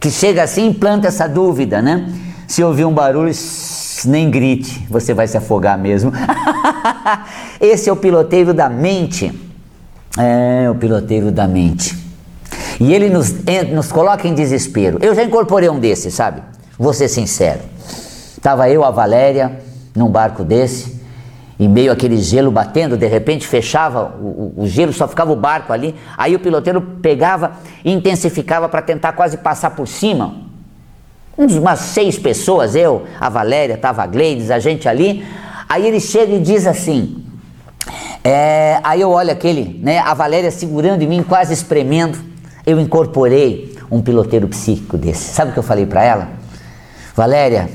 que 0.00 0.10
chega 0.10 0.42
assim 0.42 0.70
e 0.70 0.74
planta 0.74 1.08
essa 1.08 1.28
dúvida, 1.28 1.80
né? 1.80 2.10
Se 2.48 2.64
ouvir 2.64 2.84
um 2.84 2.92
barulho, 2.92 3.30
nem 4.06 4.30
grite, 4.30 4.84
você 4.90 5.14
vai 5.14 5.28
se 5.28 5.36
afogar 5.36 5.78
mesmo. 5.78 6.12
Esse 7.60 7.88
é 7.88 7.92
o 7.92 7.96
piloteiro 7.96 8.52
da 8.52 8.68
mente. 8.68 9.51
É 10.18 10.68
o 10.70 10.74
piloteiro 10.74 11.30
da 11.30 11.46
mente. 11.48 11.96
E 12.80 12.92
ele 12.92 13.08
nos, 13.08 13.34
nos 13.72 13.90
coloca 13.90 14.26
em 14.26 14.34
desespero. 14.34 14.98
Eu 15.00 15.14
já 15.14 15.22
incorporei 15.22 15.68
um 15.68 15.78
desses, 15.78 16.14
sabe? 16.14 16.42
Vou 16.78 16.92
ser 16.92 17.08
sincero. 17.08 17.60
Tava 18.40 18.68
eu, 18.68 18.84
a 18.84 18.90
Valéria, 18.90 19.60
num 19.94 20.08
barco 20.08 20.44
desse 20.44 21.02
em 21.62 21.68
meio 21.68 21.92
àquele 21.92 22.16
gelo 22.16 22.50
batendo, 22.50 22.96
de 22.96 23.06
repente 23.06 23.46
fechava 23.46 24.16
o, 24.20 24.54
o, 24.56 24.66
gelo, 24.66 24.92
só 24.92 25.06
ficava 25.06 25.32
o 25.32 25.36
barco 25.36 25.72
ali. 25.72 25.94
Aí 26.16 26.34
o 26.34 26.40
piloteiro 26.40 26.80
pegava 27.00 27.52
e 27.84 27.92
intensificava 27.92 28.68
para 28.68 28.82
tentar 28.82 29.12
quase 29.12 29.36
passar 29.36 29.70
por 29.70 29.86
cima. 29.86 30.34
Umas 31.36 31.78
seis 31.78 32.18
pessoas, 32.18 32.74
eu, 32.74 33.04
a 33.20 33.28
Valéria, 33.28 33.76
tava 33.76 34.02
a 34.02 34.06
Gleides, 34.06 34.50
a 34.50 34.58
gente 34.58 34.88
ali. 34.88 35.24
Aí 35.68 35.86
ele 35.86 36.00
chega 36.00 36.34
e 36.34 36.40
diz 36.40 36.66
assim: 36.66 37.21
é, 38.24 38.78
aí 38.84 39.00
eu 39.00 39.10
olho 39.10 39.30
aquele, 39.30 39.80
né, 39.82 39.98
a 39.98 40.14
Valéria 40.14 40.50
segurando 40.50 41.02
em 41.02 41.08
mim, 41.08 41.22
quase 41.22 41.52
espremendo. 41.52 42.18
Eu 42.64 42.78
incorporei 42.80 43.76
um 43.90 44.00
piloteiro 44.00 44.46
psíquico 44.46 44.96
desse. 44.96 45.34
Sabe 45.34 45.50
o 45.50 45.52
que 45.52 45.58
eu 45.58 45.64
falei 45.64 45.84
para 45.86 46.04
ela? 46.04 46.28
Valéria, 47.14 47.68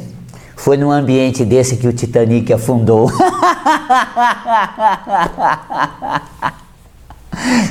foi 0.56 0.78
num 0.78 0.90
ambiente 0.90 1.44
desse 1.46 1.76
que 1.76 1.88
o 1.88 1.94
Titanic 1.94 2.52
afundou. 2.52 3.12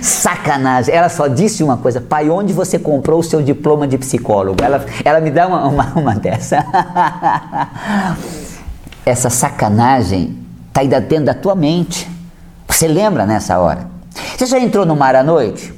Sacanagem. 0.01 0.95
Ela 0.95 1.09
só 1.09 1.27
disse 1.27 1.65
uma 1.65 1.77
coisa: 1.79 2.01
pai, 2.01 2.31
onde 2.31 2.53
você 2.53 2.79
comprou 2.79 3.19
o 3.21 3.23
seu 3.23 3.43
diploma 3.43 3.89
de 3.89 3.99
psicólogo? 3.99 4.62
Ela, 4.62 4.87
ela 5.05 5.21
me 5.21 5.31
dá 5.31 5.49
uma, 5.49 5.67
uma, 5.67 5.93
uma 5.97 6.15
dessa. 6.15 6.65
Essa 9.05 9.31
sacanagem 9.31 10.39
está 10.69 10.83
aí 10.83 10.89
dentro 10.89 11.25
da 11.25 11.35
tua 11.35 11.55
mente. 11.55 12.15
Você 12.68 12.87
lembra 12.88 13.26
nessa 13.26 13.59
hora? 13.59 13.88
Você 14.37 14.46
já 14.46 14.59
entrou 14.59 14.85
no 14.85 14.96
mar 14.96 15.14
à 15.14 15.22
noite? 15.22 15.72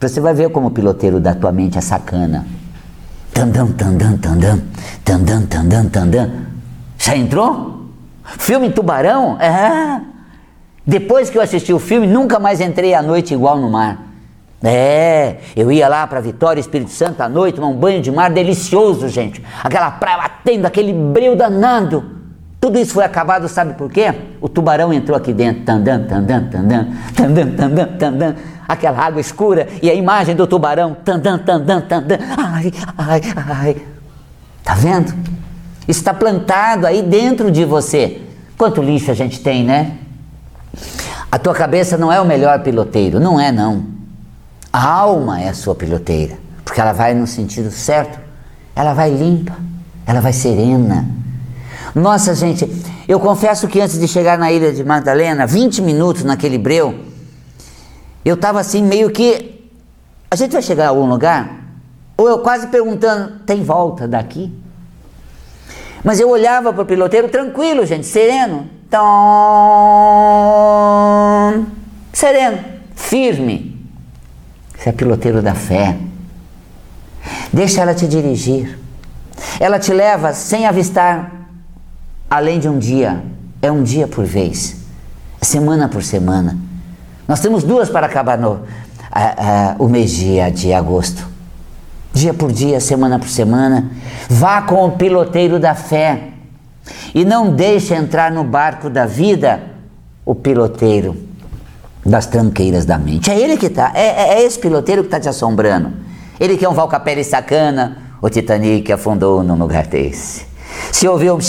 Você 0.00 0.20
vai 0.20 0.34
ver 0.34 0.50
como 0.50 0.68
o 0.68 0.70
piloteiro 0.70 1.20
da 1.20 1.34
tua 1.34 1.52
mente 1.52 1.78
é 1.78 1.80
sacana. 1.80 2.46
Tandam, 3.32 3.72
tandam, 3.72 4.16
tandam, 4.18 4.62
tandam, 5.04 5.46
tandam, 5.46 5.88
tandam. 5.88 6.32
Já 6.98 7.16
entrou? 7.16 7.86
Filme 8.24 8.70
Tubarão? 8.70 9.40
É. 9.40 10.00
Depois 10.86 11.28
que 11.28 11.36
eu 11.36 11.42
assisti 11.42 11.72
o 11.72 11.78
filme, 11.78 12.06
nunca 12.06 12.38
mais 12.38 12.60
entrei 12.60 12.94
à 12.94 13.02
noite 13.02 13.34
igual 13.34 13.58
no 13.58 13.70
mar. 13.70 14.06
É, 14.62 15.36
eu 15.54 15.70
ia 15.70 15.86
lá 15.88 16.06
para 16.06 16.20
Vitória, 16.20 16.60
Espírito 16.60 16.90
Santo 16.90 17.20
à 17.20 17.28
noite, 17.28 17.56
tomar 17.56 17.68
um 17.68 17.76
banho 17.76 18.00
de 18.00 18.10
mar 18.10 18.30
delicioso, 18.30 19.08
gente. 19.08 19.42
Aquela 19.62 19.90
praia 19.90 20.18
batendo, 20.18 20.64
aquele 20.66 20.92
breu 20.92 21.36
danado. 21.36 22.15
Tudo 22.60 22.78
isso 22.78 22.94
foi 22.94 23.04
acabado, 23.04 23.48
sabe 23.48 23.74
por 23.74 23.90
quê? 23.90 24.14
O 24.40 24.48
tubarão 24.48 24.92
entrou 24.92 25.16
aqui 25.16 25.32
dentro, 25.32 25.62
tandam, 25.62 26.04
tandam, 26.04 26.48
tandam, 26.50 26.88
tandam, 27.14 27.52
tandam, 27.52 27.86
tandam, 27.98 28.34
aquela 28.66 28.98
água 28.98 29.20
escura 29.20 29.68
e 29.82 29.90
a 29.90 29.94
imagem 29.94 30.34
do 30.34 30.46
tubarão, 30.46 30.96
tandam, 31.04 31.38
tandam, 31.38 31.80
tandam, 31.82 32.18
ai, 32.36 32.72
ai, 32.98 33.20
ai. 33.34 33.76
Tá 34.64 34.74
vendo? 34.74 35.14
Está 35.86 36.12
plantado 36.12 36.86
aí 36.86 37.02
dentro 37.02 37.50
de 37.50 37.64
você. 37.64 38.20
Quanto 38.58 38.82
lixo 38.82 39.10
a 39.10 39.14
gente 39.14 39.40
tem, 39.40 39.64
né? 39.64 39.98
A 41.30 41.38
tua 41.38 41.54
cabeça 41.54 41.96
não 41.96 42.10
é 42.10 42.20
o 42.20 42.24
melhor 42.24 42.60
piloteiro, 42.62 43.20
não 43.20 43.38
é 43.38 43.52
não. 43.52 43.84
A 44.72 44.84
alma 44.84 45.40
é 45.40 45.48
a 45.48 45.54
sua 45.54 45.74
piloteira, 45.74 46.36
porque 46.64 46.80
ela 46.80 46.92
vai 46.92 47.14
no 47.14 47.26
sentido 47.26 47.70
certo, 47.70 48.18
ela 48.74 48.92
vai 48.92 49.10
limpa, 49.10 49.54
ela 50.06 50.20
vai 50.20 50.32
serena. 50.32 51.06
Nossa, 51.96 52.34
gente, 52.34 52.70
eu 53.08 53.18
confesso 53.18 53.66
que 53.66 53.80
antes 53.80 53.98
de 53.98 54.06
chegar 54.06 54.36
na 54.36 54.52
ilha 54.52 54.70
de 54.70 54.84
Magdalena, 54.84 55.46
20 55.46 55.80
minutos 55.80 56.24
naquele 56.24 56.58
breu, 56.58 56.94
eu 58.22 58.34
estava 58.34 58.60
assim 58.60 58.82
meio 58.82 59.10
que. 59.10 59.70
A 60.30 60.36
gente 60.36 60.52
vai 60.52 60.60
chegar 60.60 60.84
a 60.84 60.88
algum 60.90 61.08
lugar? 61.08 61.58
Ou 62.18 62.28
eu 62.28 62.40
quase 62.40 62.66
perguntando: 62.66 63.38
tem 63.46 63.64
volta 63.64 64.06
daqui? 64.06 64.52
Mas 66.04 66.20
eu 66.20 66.28
olhava 66.28 66.70
para 66.70 66.82
o 66.82 66.86
piloteiro 66.86 67.30
tranquilo, 67.30 67.86
gente, 67.86 68.06
sereno. 68.06 68.68
Então, 68.86 69.02
sereno, 72.12 72.62
firme. 72.94 73.74
Você 74.76 74.90
é 74.90 74.92
piloteiro 74.92 75.40
da 75.40 75.54
fé. 75.54 75.96
Deixa 77.50 77.80
ela 77.80 77.94
te 77.94 78.06
dirigir. 78.06 78.78
Ela 79.58 79.78
te 79.78 79.94
leva 79.94 80.34
sem 80.34 80.66
avistar 80.66 81.35
além 82.30 82.58
de 82.58 82.68
um 82.68 82.78
dia. 82.78 83.22
É 83.62 83.70
um 83.70 83.82
dia 83.82 84.06
por 84.06 84.24
vez, 84.24 84.76
semana 85.40 85.88
por 85.88 86.02
semana. 86.02 86.56
Nós 87.26 87.40
temos 87.40 87.64
duas 87.64 87.88
para 87.88 88.06
acabar 88.06 88.38
no, 88.38 88.60
o 89.78 89.88
mês 89.88 90.12
de, 90.12 90.50
de 90.50 90.72
agosto. 90.72 91.26
Dia 92.12 92.32
por 92.32 92.52
dia, 92.52 92.80
semana 92.80 93.18
por 93.18 93.28
semana. 93.28 93.90
Vá 94.28 94.62
com 94.62 94.86
o 94.86 94.92
piloteiro 94.92 95.58
da 95.58 95.74
fé. 95.74 96.30
E 97.14 97.24
não 97.24 97.50
deixe 97.50 97.94
entrar 97.94 98.30
no 98.30 98.44
barco 98.44 98.88
da 98.88 99.06
vida 99.06 99.60
o 100.24 100.34
piloteiro 100.34 101.16
das 102.04 102.26
tranqueiras 102.26 102.84
da 102.84 102.96
mente. 102.96 103.30
É 103.30 103.38
ele 103.38 103.56
que 103.56 103.66
está, 103.66 103.92
é, 103.94 104.06
é, 104.06 104.34
é, 104.34 104.42
esse 104.44 104.58
piloteiro 104.58 105.02
que 105.02 105.08
está 105.08 105.18
te 105.18 105.28
assombrando. 105.28 105.92
Ele 106.38 106.56
que 106.56 106.64
é 106.64 106.68
um 106.68 106.74
Valcapelli 106.74 107.24
sacana, 107.24 107.98
o 108.22 108.30
Titanic 108.30 108.92
afundou 108.92 109.42
num 109.42 109.56
lugar 109.56 109.86
desse. 109.86 110.46
Se 110.92 111.08
ouvir 111.08 111.32
um 111.32 111.40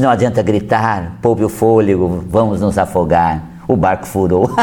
não 0.00 0.10
adianta 0.10 0.42
gritar, 0.42 1.18
poupe 1.20 1.44
o 1.44 1.48
fôlego, 1.48 2.24
vamos 2.28 2.60
nos 2.60 2.78
afogar. 2.78 3.42
O 3.66 3.76
barco 3.76 4.06
furou. 4.06 4.50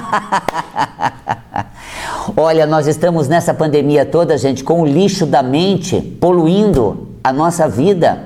Olha, 2.35 2.65
nós 2.65 2.87
estamos 2.87 3.27
nessa 3.27 3.53
pandemia 3.53 4.05
toda, 4.05 4.37
gente, 4.37 4.63
com 4.63 4.81
o 4.81 4.85
lixo 4.85 5.25
da 5.25 5.43
mente 5.43 6.01
poluindo 6.19 7.09
a 7.23 7.31
nossa 7.31 7.67
vida. 7.67 8.23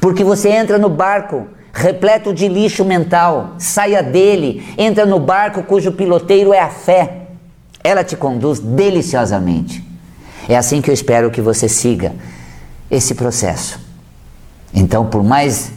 Porque 0.00 0.22
você 0.22 0.50
entra 0.50 0.78
no 0.78 0.88
barco 0.88 1.46
repleto 1.72 2.34
de 2.34 2.48
lixo 2.48 2.84
mental, 2.84 3.54
saia 3.58 4.02
dele, 4.02 4.66
entra 4.76 5.06
no 5.06 5.20
barco 5.20 5.62
cujo 5.62 5.92
piloteiro 5.92 6.52
é 6.52 6.60
a 6.60 6.68
fé. 6.68 7.28
Ela 7.82 8.02
te 8.02 8.16
conduz 8.16 8.58
deliciosamente. 8.58 9.84
É 10.48 10.56
assim 10.56 10.82
que 10.82 10.90
eu 10.90 10.94
espero 10.94 11.30
que 11.30 11.40
você 11.40 11.68
siga 11.68 12.12
esse 12.90 13.14
processo. 13.14 13.78
Então, 14.74 15.06
por 15.06 15.22
mais 15.22 15.72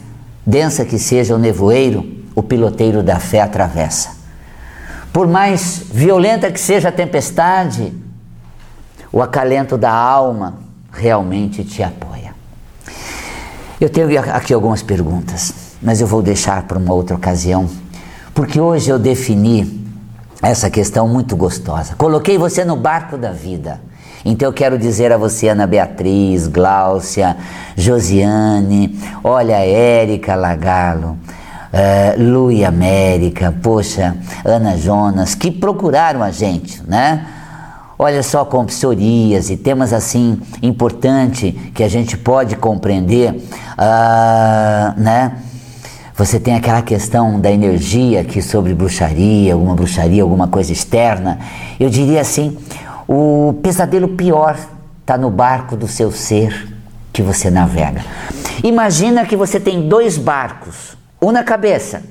densa 0.46 0.84
que 0.84 0.98
seja 0.98 1.34
o 1.34 1.38
nevoeiro, 1.38 2.22
o 2.34 2.42
piloteiro 2.42 3.02
da 3.02 3.18
fé 3.18 3.40
atravessa. 3.40 4.10
Por 5.12 5.26
mais 5.26 5.82
violenta 5.92 6.50
que 6.50 6.58
seja 6.58 6.88
a 6.88 6.92
tempestade, 6.92 7.92
o 9.12 9.20
acalento 9.20 9.76
da 9.76 9.92
alma 9.92 10.58
realmente 10.90 11.62
te 11.64 11.82
apoia. 11.82 12.34
Eu 13.80 13.90
tenho 13.90 14.08
aqui 14.32 14.54
algumas 14.54 14.82
perguntas, 14.82 15.74
mas 15.82 16.00
eu 16.00 16.06
vou 16.06 16.22
deixar 16.22 16.62
para 16.62 16.78
uma 16.78 16.94
outra 16.94 17.16
ocasião, 17.16 17.68
porque 18.34 18.60
hoje 18.60 18.88
eu 18.88 18.98
defini 18.98 19.82
essa 20.40 20.70
questão 20.70 21.06
muito 21.06 21.36
gostosa. 21.36 21.94
Coloquei 21.96 22.38
você 22.38 22.64
no 22.64 22.76
barco 22.76 23.18
da 23.18 23.32
vida. 23.32 23.80
Então 24.24 24.48
eu 24.48 24.52
quero 24.52 24.78
dizer 24.78 25.12
a 25.12 25.16
você, 25.16 25.48
Ana 25.48 25.66
Beatriz, 25.66 26.46
Gláucia, 26.46 27.36
Josiane, 27.76 28.98
olha, 29.24 29.64
Érica 29.64 30.34
Lagalo, 30.34 31.18
uh, 31.72 32.22
Lui 32.22 32.64
América, 32.64 33.52
poxa, 33.62 34.16
Ana 34.44 34.76
Jonas, 34.76 35.34
que 35.34 35.50
procuraram 35.50 36.22
a 36.22 36.30
gente, 36.30 36.82
né? 36.86 37.26
Olha 37.98 38.22
só 38.22 38.44
com 38.44 38.64
psoríase, 38.64 39.56
temas 39.56 39.92
assim 39.92 40.40
importante 40.60 41.52
que 41.74 41.82
a 41.82 41.88
gente 41.88 42.16
pode 42.16 42.56
compreender, 42.56 43.30
uh, 43.32 45.00
né? 45.00 45.32
Você 46.14 46.38
tem 46.38 46.54
aquela 46.54 46.82
questão 46.82 47.40
da 47.40 47.50
energia 47.50 48.22
que 48.22 48.42
sobre 48.42 48.74
bruxaria, 48.74 49.54
alguma 49.54 49.74
bruxaria, 49.74 50.22
alguma 50.22 50.46
coisa 50.46 50.70
externa. 50.70 51.38
Eu 51.80 51.88
diria 51.88 52.20
assim, 52.20 52.56
o 53.08 53.58
pesadelo 53.62 54.08
pior 54.08 54.58
está 55.00 55.18
no 55.18 55.30
barco 55.30 55.76
do 55.76 55.86
seu 55.86 56.10
ser 56.10 56.68
que 57.12 57.22
você 57.22 57.50
navega. 57.50 58.02
Imagina 58.62 59.26
que 59.26 59.36
você 59.36 59.58
tem 59.60 59.88
dois 59.88 60.16
barcos, 60.16 60.96
um 61.20 61.30
na 61.30 61.42
cabeça 61.42 62.02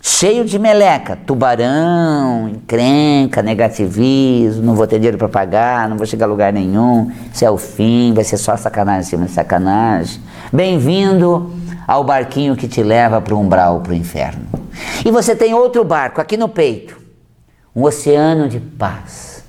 cheio 0.00 0.44
de 0.44 0.58
meleca, 0.58 1.14
tubarão, 1.14 2.48
encrenca, 2.48 3.42
negativismo, 3.42 4.62
não 4.62 4.74
vou 4.74 4.86
ter 4.86 4.96
dinheiro 4.96 5.18
para 5.18 5.28
pagar, 5.28 5.88
não 5.88 5.96
vou 5.96 6.06
chegar 6.06 6.24
a 6.24 6.28
lugar 6.28 6.52
nenhum, 6.52 7.10
isso 7.32 7.44
é 7.44 7.50
o 7.50 7.58
fim, 7.58 8.12
vai 8.14 8.24
ser 8.24 8.38
só 8.38 8.56
sacanagem 8.56 9.00
em 9.02 9.04
cima 9.04 9.26
de 9.26 9.32
sacanagem. 9.32 10.20
Bem-vindo 10.50 11.52
ao 11.86 12.02
barquinho 12.02 12.56
que 12.56 12.66
te 12.66 12.82
leva 12.82 13.20
para 13.20 13.34
o 13.34 13.40
umbral, 13.40 13.80
para 13.80 13.92
o 13.92 13.94
inferno. 13.94 14.46
E 15.04 15.10
você 15.10 15.36
tem 15.36 15.52
outro 15.52 15.84
barco 15.84 16.20
aqui 16.20 16.36
no 16.36 16.48
peito, 16.48 16.98
um 17.76 17.84
oceano 17.84 18.48
de 18.48 18.58
paz, 18.58 19.39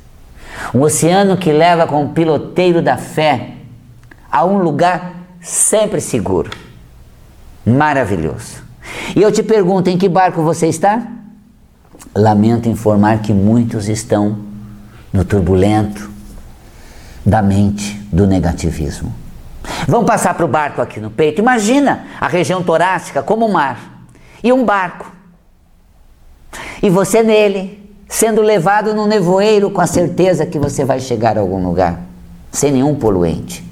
um 0.73 0.81
oceano 0.81 1.37
que 1.37 1.51
leva 1.51 1.87
com 1.87 2.05
o 2.05 2.09
piloteiro 2.09 2.81
da 2.81 2.97
fé 2.97 3.55
a 4.31 4.45
um 4.45 4.57
lugar 4.57 5.13
sempre 5.41 5.99
seguro, 5.99 6.49
maravilhoso. 7.65 8.63
E 9.15 9.21
eu 9.21 9.31
te 9.31 9.43
pergunto: 9.43 9.89
em 9.89 9.97
que 9.97 10.07
barco 10.07 10.41
você 10.41 10.67
está? 10.67 11.05
Lamento 12.15 12.69
informar 12.69 13.19
que 13.19 13.33
muitos 13.33 13.87
estão 13.87 14.37
no 15.11 15.25
turbulento 15.25 16.09
da 17.25 17.41
mente 17.41 17.95
do 18.11 18.25
negativismo. 18.25 19.13
Vamos 19.87 20.07
passar 20.07 20.33
para 20.33 20.45
o 20.45 20.47
barco 20.47 20.81
aqui 20.81 20.99
no 20.99 21.11
peito. 21.11 21.39
Imagina 21.39 22.05
a 22.19 22.27
região 22.27 22.63
torácica 22.63 23.21
como 23.21 23.47
um 23.47 23.51
mar 23.51 24.03
e 24.43 24.51
um 24.51 24.65
barco. 24.65 25.11
E 26.81 26.89
você 26.89 27.21
nele, 27.21 27.80
sendo 28.11 28.41
levado 28.41 28.93
no 28.93 29.07
nevoeiro 29.07 29.71
com 29.71 29.79
a 29.79 29.87
certeza 29.87 30.45
que 30.45 30.59
você 30.59 30.83
vai 30.83 30.99
chegar 30.99 31.37
a 31.37 31.39
algum 31.39 31.65
lugar, 31.65 32.01
sem 32.51 32.69
nenhum 32.69 32.93
poluente. 32.93 33.65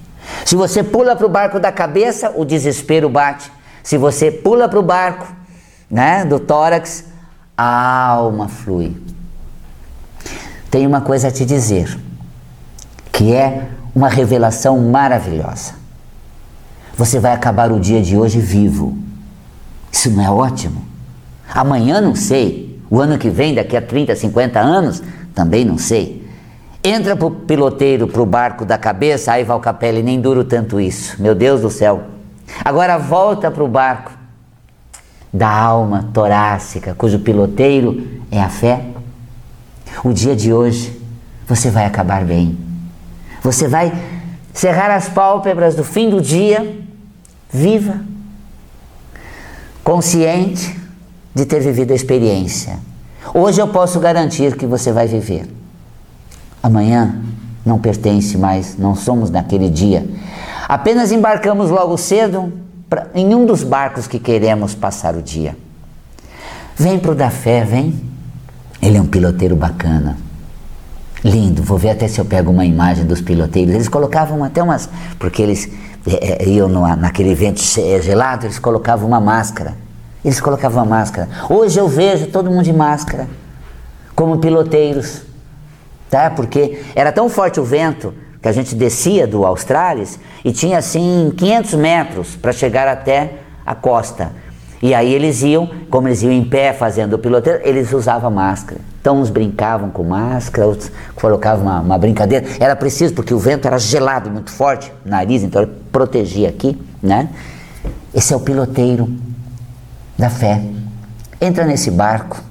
Se 0.46 0.56
você 0.56 0.82
pula 0.82 1.14
para 1.14 1.26
o 1.26 1.30
barco 1.30 1.60
da 1.60 1.74
cabeça, 1.74 2.32
o 2.34 2.46
desespero 2.46 3.10
bate. 3.10 3.52
Se 3.84 3.98
você 3.98 4.32
pula 4.32 4.70
para 4.70 4.80
o 4.80 4.82
barco 4.82 5.28
né, 5.92 6.24
do 6.24 6.40
tórax, 6.40 7.04
a 7.58 8.08
alma 8.08 8.48
flui. 8.48 8.96
Tem 10.72 10.88
uma 10.88 11.02
coisa 11.02 11.28
a 11.28 11.32
te 11.32 11.44
dizer, 11.44 12.00
que 13.12 13.34
é 13.36 13.68
uma 13.94 14.08
revelação 14.08 14.80
maravilhosa. 14.80 15.74
Você 16.96 17.20
vai 17.20 17.34
acabar 17.34 17.74
o 17.74 17.80
dia 17.80 18.02
de 18.02 18.16
hoje 18.16 18.40
vivo. 18.40 18.98
Isso 19.92 20.10
não 20.10 20.24
é 20.24 20.32
ótimo? 20.32 20.82
Amanhã 21.54 22.00
não 22.00 22.16
sei. 22.16 22.69
O 22.90 23.00
ano 23.00 23.18
que 23.18 23.30
vem, 23.30 23.54
daqui 23.54 23.78
a 23.78 23.82
30, 23.82 24.16
50 24.16 24.60
anos, 24.60 25.04
também 25.36 25.64
não 25.64 25.78
sei. 25.78 26.28
Entra 26.84 27.16
pro 27.16 27.30
piloteiro, 27.30 28.08
pro 28.08 28.26
barco 28.26 28.66
da 28.66 28.78
cabeça, 28.78 29.34
aí 29.34 29.44
Valcapelli, 29.44 30.02
nem 30.02 30.20
duro 30.20 30.44
tanto 30.44 30.80
isso. 30.80 31.22
Meu 31.22 31.36
Deus 31.36 31.62
do 31.62 31.70
céu. 31.70 32.04
Agora 32.64 32.98
volta 32.98 33.52
para 33.52 33.64
o 33.64 33.68
barco 33.68 34.12
da 35.32 35.50
alma 35.50 36.10
torácica, 36.14 36.96
cujo 36.96 37.20
piloteiro 37.20 38.08
é 38.32 38.42
a 38.42 38.50
fé. 38.50 38.86
O 40.04 40.12
dia 40.12 40.36
de 40.36 40.52
hoje 40.52 41.00
você 41.48 41.70
vai 41.70 41.86
acabar 41.86 42.24
bem. 42.24 42.58
Você 43.44 43.68
vai 43.68 43.94
cerrar 44.54 44.90
as 44.90 45.08
pálpebras 45.10 45.76
do 45.76 45.84
fim 45.84 46.10
do 46.10 46.20
dia, 46.20 46.80
viva, 47.52 48.02
consciente 49.84 50.80
de 51.34 51.46
ter 51.46 51.60
vivido 51.60 51.92
a 51.92 51.96
experiência. 51.96 52.78
Hoje 53.34 53.62
eu 53.62 53.68
posso 53.68 54.00
garantir 54.00 54.56
que 54.56 54.66
você 54.66 54.92
vai 54.92 55.08
viver. 55.08 55.48
Amanhã 56.62 57.22
não 57.66 57.80
pertence 57.80 58.38
mais, 58.38 58.78
não 58.78 58.96
somos 58.96 59.30
naquele 59.30 59.70
dia. 59.70 60.08
Apenas 60.68 61.12
embarcamos 61.12 61.70
logo 61.70 61.98
cedo 61.98 62.52
pra, 62.90 63.08
em 63.14 63.34
um 63.34 63.46
dos 63.46 63.64
barcos 63.64 64.08
que 64.08 64.20
queremos 64.20 64.74
passar 64.74 65.16
o 65.16 65.22
dia. 65.22 65.56
Vem 66.76 66.98
para 66.98 67.12
o 67.12 67.16
da 67.16 67.30
fé, 67.30 67.64
vem. 67.64 67.94
Ele 68.82 68.98
é 68.98 69.02
um 69.02 69.06
piloteiro 69.06 69.56
bacana. 69.56 70.18
Lindo, 71.24 71.62
vou 71.62 71.78
ver 71.78 71.90
até 71.90 72.08
se 72.08 72.20
eu 72.20 72.26
pego 72.26 72.50
uma 72.50 72.66
imagem 72.66 73.06
dos 73.06 73.20
piloteiros. 73.20 73.76
Eles 73.76 73.90
colocavam 73.90 74.44
até 74.44 74.64
umas. 74.64 74.90
Porque 75.18 75.42
eles 75.42 75.70
é, 76.08 76.44
é, 76.44 76.50
iam 76.50 76.70
no, 76.70 76.88
naquele 76.96 77.36
vento 77.36 77.62
gelado, 77.62 78.46
eles 78.46 78.58
colocavam 78.58 79.08
uma 79.08 79.20
máscara. 79.20 79.76
Eles 80.24 80.42
colocavam 80.42 80.86
máscara. 80.86 81.30
Hoje 81.50 81.80
eu 81.80 81.88
vejo 81.88 82.28
todo 82.28 82.52
mundo 82.52 82.64
de 82.64 82.74
máscara, 82.74 83.28
como 84.16 84.40
piloteiros. 84.40 85.22
Tá? 86.10 86.30
Porque 86.30 86.82
era 86.96 87.12
tão 87.12 87.30
forte 87.30 87.60
o 87.60 87.64
vento 87.64 88.14
que 88.42 88.48
a 88.48 88.52
gente 88.52 88.76
descia 88.76 89.28
do 89.28 89.46
Australis 89.46 90.20
e 90.44 90.52
tinha 90.52 90.78
assim 90.78 91.32
500 91.38 91.74
metros 91.76 92.36
para 92.36 92.52
chegar 92.52 92.88
até 92.88 93.34
a 93.66 93.76
costa. 93.76 94.32
E 94.82 94.94
aí 94.94 95.14
eles 95.14 95.42
iam, 95.42 95.70
como 95.90 96.08
eles 96.08 96.22
iam 96.24 96.32
em 96.32 96.44
pé 96.44 96.74
fazendo 96.74 97.14
o 97.14 97.20
piloteiro, 97.20 97.60
eles 97.64 97.92
usavam 97.92 98.32
máscara. 98.32 98.80
Então 99.02 99.20
uns 99.20 99.30
brincavam 99.30 99.90
com 99.90 100.04
máscara, 100.04 100.68
outros 100.68 100.92
colocavam 101.16 101.66
uma, 101.66 101.80
uma 101.82 101.98
brincadeira. 101.98 102.46
Era 102.60 102.76
preciso, 102.76 103.14
porque 103.14 103.34
o 103.34 103.40
vento 103.40 103.68
era 103.68 103.78
gelado, 103.78 104.30
muito 104.30 104.52
forte, 104.52 104.92
nariz, 105.06 105.44
então 105.44 105.62
ele 105.62 105.72
protegia 105.92 106.50
aqui, 106.50 106.80
né? 107.04 107.30
Esse 108.14 108.34
é 108.34 108.38
o 108.38 108.40
piloteiro 108.40 109.10
da 110.20 110.30
fé. 110.30 110.62
Entra 111.40 111.66
nesse 111.66 111.90
barco, 111.90 112.44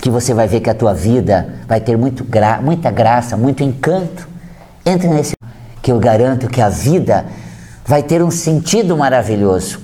que 0.00 0.08
você 0.08 0.32
vai 0.32 0.48
ver 0.48 0.60
que 0.60 0.70
a 0.70 0.74
tua 0.74 0.94
vida 0.94 1.60
vai 1.68 1.80
ter 1.80 1.96
muito 1.96 2.24
gra 2.24 2.60
muita 2.62 2.90
graça, 2.90 3.36
muito 3.36 3.62
encanto. 3.62 4.26
Entre 4.84 5.06
nesse 5.08 5.34
que 5.82 5.92
eu 5.92 5.98
garanto 5.98 6.48
que 6.48 6.60
a 6.60 6.68
vida 6.70 7.26
vai 7.84 8.02
ter 8.02 8.22
um 8.22 8.30
sentido 8.30 8.96
maravilhoso. 8.96 9.80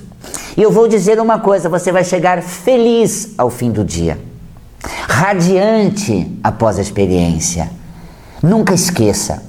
E 0.57 0.61
eu 0.61 0.71
vou 0.71 0.87
dizer 0.87 1.19
uma 1.19 1.39
coisa: 1.39 1.69
você 1.69 1.91
vai 1.91 2.03
chegar 2.03 2.41
feliz 2.41 3.35
ao 3.37 3.51
fim 3.51 3.71
do 3.71 3.85
dia, 3.85 4.17
radiante 5.07 6.39
após 6.43 6.79
a 6.79 6.81
experiência. 6.81 7.69
Nunca 8.41 8.73
esqueça, 8.73 9.43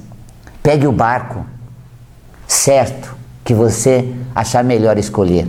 pegue 0.61 0.85
o 0.85 0.91
barco 0.91 1.43
certo 2.47 3.15
que 3.43 3.53
você 3.53 4.13
achar 4.35 4.63
melhor 4.63 4.99
escolher. 4.99 5.47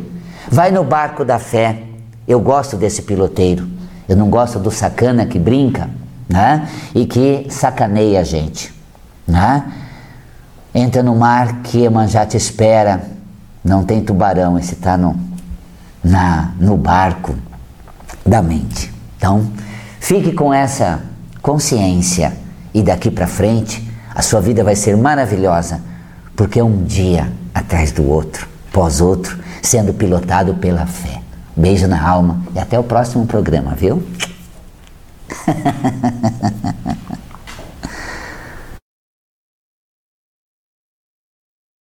Vai 0.48 0.70
no 0.70 0.82
barco 0.82 1.24
da 1.24 1.38
fé. 1.38 1.93
Eu 2.26 2.40
gosto 2.40 2.76
desse 2.76 3.02
piloteiro. 3.02 3.68
Eu 4.08 4.16
não 4.16 4.28
gosto 4.28 4.58
do 4.58 4.70
sacana 4.70 5.26
que 5.26 5.38
brinca, 5.38 5.88
né? 6.28 6.68
E 6.94 7.06
que 7.06 7.46
sacaneia 7.50 8.20
a 8.20 8.24
gente, 8.24 8.72
né? 9.26 9.64
Entra 10.74 11.02
no 11.02 11.14
mar 11.16 11.62
que 11.62 11.78
Iemanjá 11.78 12.26
te 12.26 12.36
espera. 12.36 13.02
Não 13.64 13.84
tem 13.84 14.02
tubarão, 14.02 14.58
esse 14.58 14.74
está 14.74 14.96
no 14.96 15.18
na, 16.04 16.52
no 16.60 16.76
barco 16.76 17.34
da 18.24 18.42
mente. 18.42 18.92
Então, 19.16 19.50
fique 19.98 20.32
com 20.32 20.52
essa 20.52 21.00
consciência 21.40 22.36
e 22.74 22.82
daqui 22.82 23.10
para 23.10 23.26
frente 23.26 23.90
a 24.14 24.20
sua 24.20 24.40
vida 24.40 24.62
vai 24.62 24.76
ser 24.76 24.96
maravilhosa, 24.96 25.80
porque 26.36 26.60
é 26.60 26.64
um 26.64 26.84
dia 26.84 27.32
atrás 27.54 27.90
do 27.90 28.08
outro, 28.08 28.46
pós 28.70 29.00
outro, 29.00 29.38
sendo 29.62 29.94
pilotado 29.94 30.54
pela 30.54 30.86
fé. 30.86 31.23
Beijo 31.56 31.86
na 31.86 32.02
alma 32.06 32.42
e 32.54 32.58
até 32.58 32.78
o 32.78 32.82
próximo 32.82 33.26
programa, 33.26 33.74
viu? 33.74 34.02